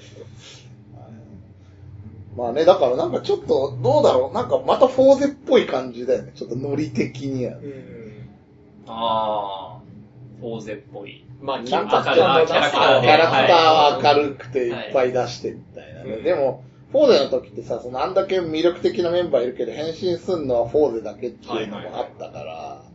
[2.36, 6.32] まあね、だからなんかちょっと、どうだろうなんかまたフォーゼっぽい感じだよね。
[6.36, 7.54] ちょっとノリ的には。
[7.54, 8.30] うん。
[8.88, 11.24] あー、フォーゼっぽい。
[11.42, 16.12] まあ、なん緊かキャラクターでキャラクターは明るくていっぱい出してみたいなね。
[16.12, 16.64] はいでも、
[16.94, 22.86] フォーゼの時ってさ、そのあんだけ魅力的なメンバーいるけど、変身するのはフォーゼだけっていうのもあったから、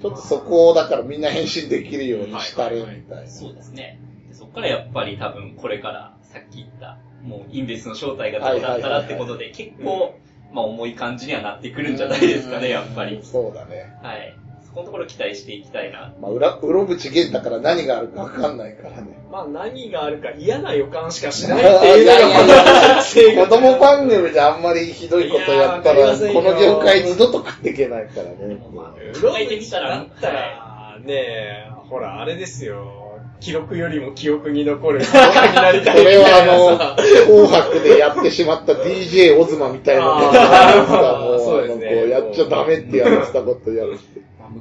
[0.00, 3.28] ちょっとそこをだからみんな変身できるようにしたれみたいな。
[3.28, 3.98] そうですね。
[4.28, 10.14] でそこからやっぱり多分これからさっき言った、もうインベスの正体がどうだったらってことで結構、
[10.52, 13.18] まあ重い感じにはなってくるんじゃないですかね、やっぱり。
[13.24, 13.92] そうだね。
[14.04, 14.36] はい。
[14.76, 16.12] そこのところ期待していきたいな。
[16.20, 19.16] まあ、裏、うろぶち源だから何があるかわかんないからね。
[19.32, 28.58] まあ、何があるか嫌な予感しかしないっていうのが、ま子供番組であんまりひどいことやったら、この業界二度と食っていけないからね。
[28.74, 33.06] まあ考考えてみたらだったら、ねえ、ほら、あれですよ。
[33.40, 36.18] 記録よりも記憶に残る記憶になりこたいみたいれ。
[36.18, 43.98] はあの、紅白でやってしまった DJ オズマみたいなことなんですか、 もう、そうですねあのこうやっちゃダメってやってたことやる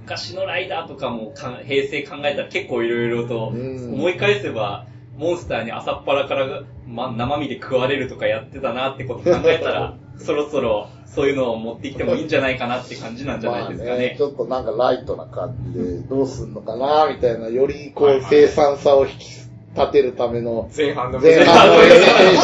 [0.02, 4.88] 昔のライダーとかもか平成考えたら結構いろいろとうん思い返せば、
[5.18, 14.16] モンスターに朝っぱらから、ま、生身で食われるとかやってたなってこと考えたら、 そろそろそういうのを持ってきてもいいんじゃないかなって感じなんじゃないですかまあね。
[14.18, 21.90] ちょっとなんかライトな感じで、どうすんのかな、みたいな、よりこう生産さを引き立てるための、前半の前半の演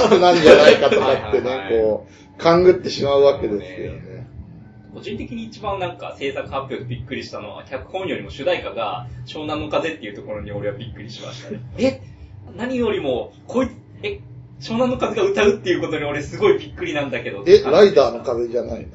[0.09, 4.10] 出なんじゃないかとかってねこう、勘ぐってしまうわけですよね。
[4.93, 11.61] 個人的に一番なんか制作発表でびっくりしたのは、脚本よりも主題歌が湘南の風っていうところに俺はびっくりしましたね。
[11.77, 12.01] え？
[12.57, 13.69] 何よりも、こい
[14.03, 14.19] え、
[14.59, 17.43] 湘南の風が歌うっていうことに俺すごいびっくりなんだけど。
[17.47, 18.87] え、ライダーの風じゃないの？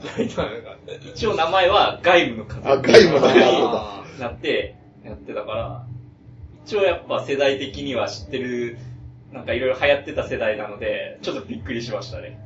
[1.15, 2.69] 一応名前は外部の風。
[2.69, 5.87] あ外部の風だあなって、 やってたから、
[6.67, 8.77] 一応やっぱ世代的には知ってる、
[9.33, 12.39] なんかいろいろ流行ってた世代なので、ちょっとびっくりしましたね。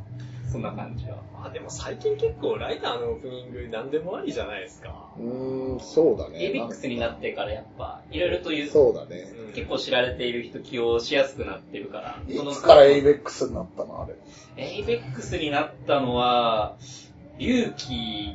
[0.50, 1.16] そんな感じは。
[1.44, 5.08] ーあでも最近結構ライダーのオープニング何でもありじゃないですか。
[5.18, 6.38] うーん、そうだね。
[6.38, 9.32] ABEX になってからやっぱ、いろいろという、そうだね。
[9.36, 12.18] うん結構知られている人起用しやすくなってるから。
[12.28, 14.14] いつから ABEX になったのあれ
[14.56, 16.76] ？ABEX になったのは、
[17.38, 18.34] 龍騎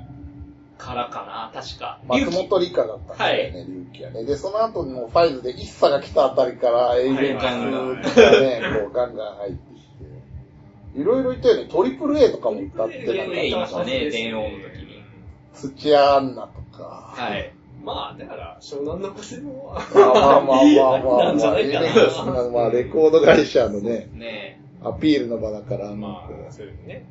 [0.77, 1.99] からかな、確か。
[2.07, 4.23] 松本理香だったんだよね、龍騎はね。
[4.25, 9.74] で、その後のファイズで一茶が来たあたりから ABEX がね、こうガンガン入って。
[10.95, 15.03] いろいろいたよね、トリプル A とかも歌ってたからトリプル A いましたね電王の時に
[15.53, 17.13] 土屋アンナとか。
[17.15, 17.53] はい。
[17.83, 27.05] まあ、だから、湘南の風も、まあまあまあまあまあ、なんじゃないかなまあレコード会社のね、ねアピールの場だから、まあ、そういうね。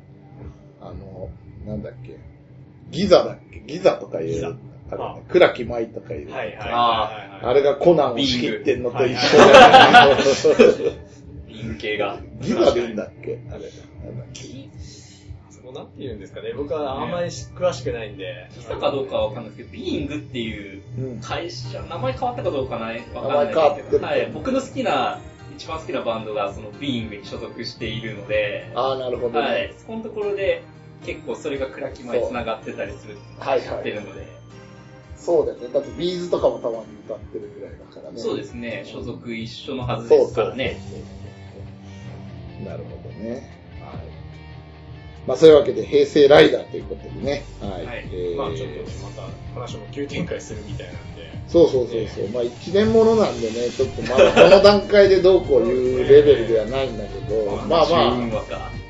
[0.81, 1.29] あの、
[1.65, 2.17] なんだっけ、
[2.91, 4.57] ギザだっけギザとかいう、
[4.91, 6.31] あれね、倉木舞とかいう。
[6.31, 7.45] はいはいはいあはいはい。
[7.45, 10.09] あれがコナンを仕切ってんのと一緒だ
[11.67, 11.73] よね。
[11.73, 12.19] リング系が。
[12.41, 13.39] ギんだっけ？
[13.51, 13.71] あれ。
[15.49, 16.53] そこなんて言うんですかね。
[16.53, 18.49] 僕はあんまり詳しくないんで。
[18.51, 21.19] 来たかどうかはわかんないですけど、ビーイングっていううん。
[21.21, 24.31] 会社、名前変わったかどうかないわかんないですけど、はい。
[24.33, 25.19] 僕の好きな、
[25.57, 29.47] 一番好きなバンドがそのビーイングに所属しているので、ああ、なるほどね。
[29.47, 29.73] はい。
[29.77, 30.63] そこのところで、
[31.05, 33.91] 結構それが倉木麻衣に繋がってたりする、はい知ってはい。
[33.91, 34.27] るので、
[35.17, 35.67] そうだよね。
[35.73, 38.19] だってビーズとかもたまに歌ってるぐらいだからね。
[38.19, 40.77] そうですね、所属一緒のはずそうですからね。
[42.63, 43.49] なるほどね。
[43.79, 44.15] はい。
[45.27, 47.43] まあそういうわけで、平成ライダーということでね。
[47.59, 47.85] はい。
[47.85, 51.31] はいえーまあちょっとね、また話も急展開するみたいなんで。
[51.47, 52.29] そうそうそうそう。
[52.29, 57.97] まあ一年ものなんでね、ちょっとまだこの段階でどうこういうレベルではないんだけど、 まあま
[58.61, 58.85] あ。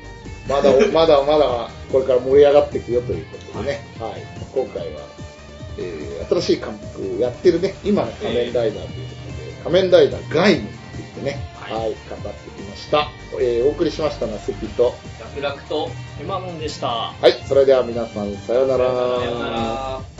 [0.48, 3.84] まだ、まだまだ、これから盛り上がっていくよということでね。
[3.98, 4.22] はい。
[4.54, 5.00] 今回は、
[5.78, 13.10] えー、新しい監督やってるね、今の仮面ライダーということで、仮面ライダーガイムって言ってね、はいはい、語ってきました。
[13.40, 16.88] えー、お送りしましたのはスピと、楽々と、エマノンでした。
[16.88, 18.86] はい、それでは皆さん、さようなら。
[18.88, 20.15] さようなら。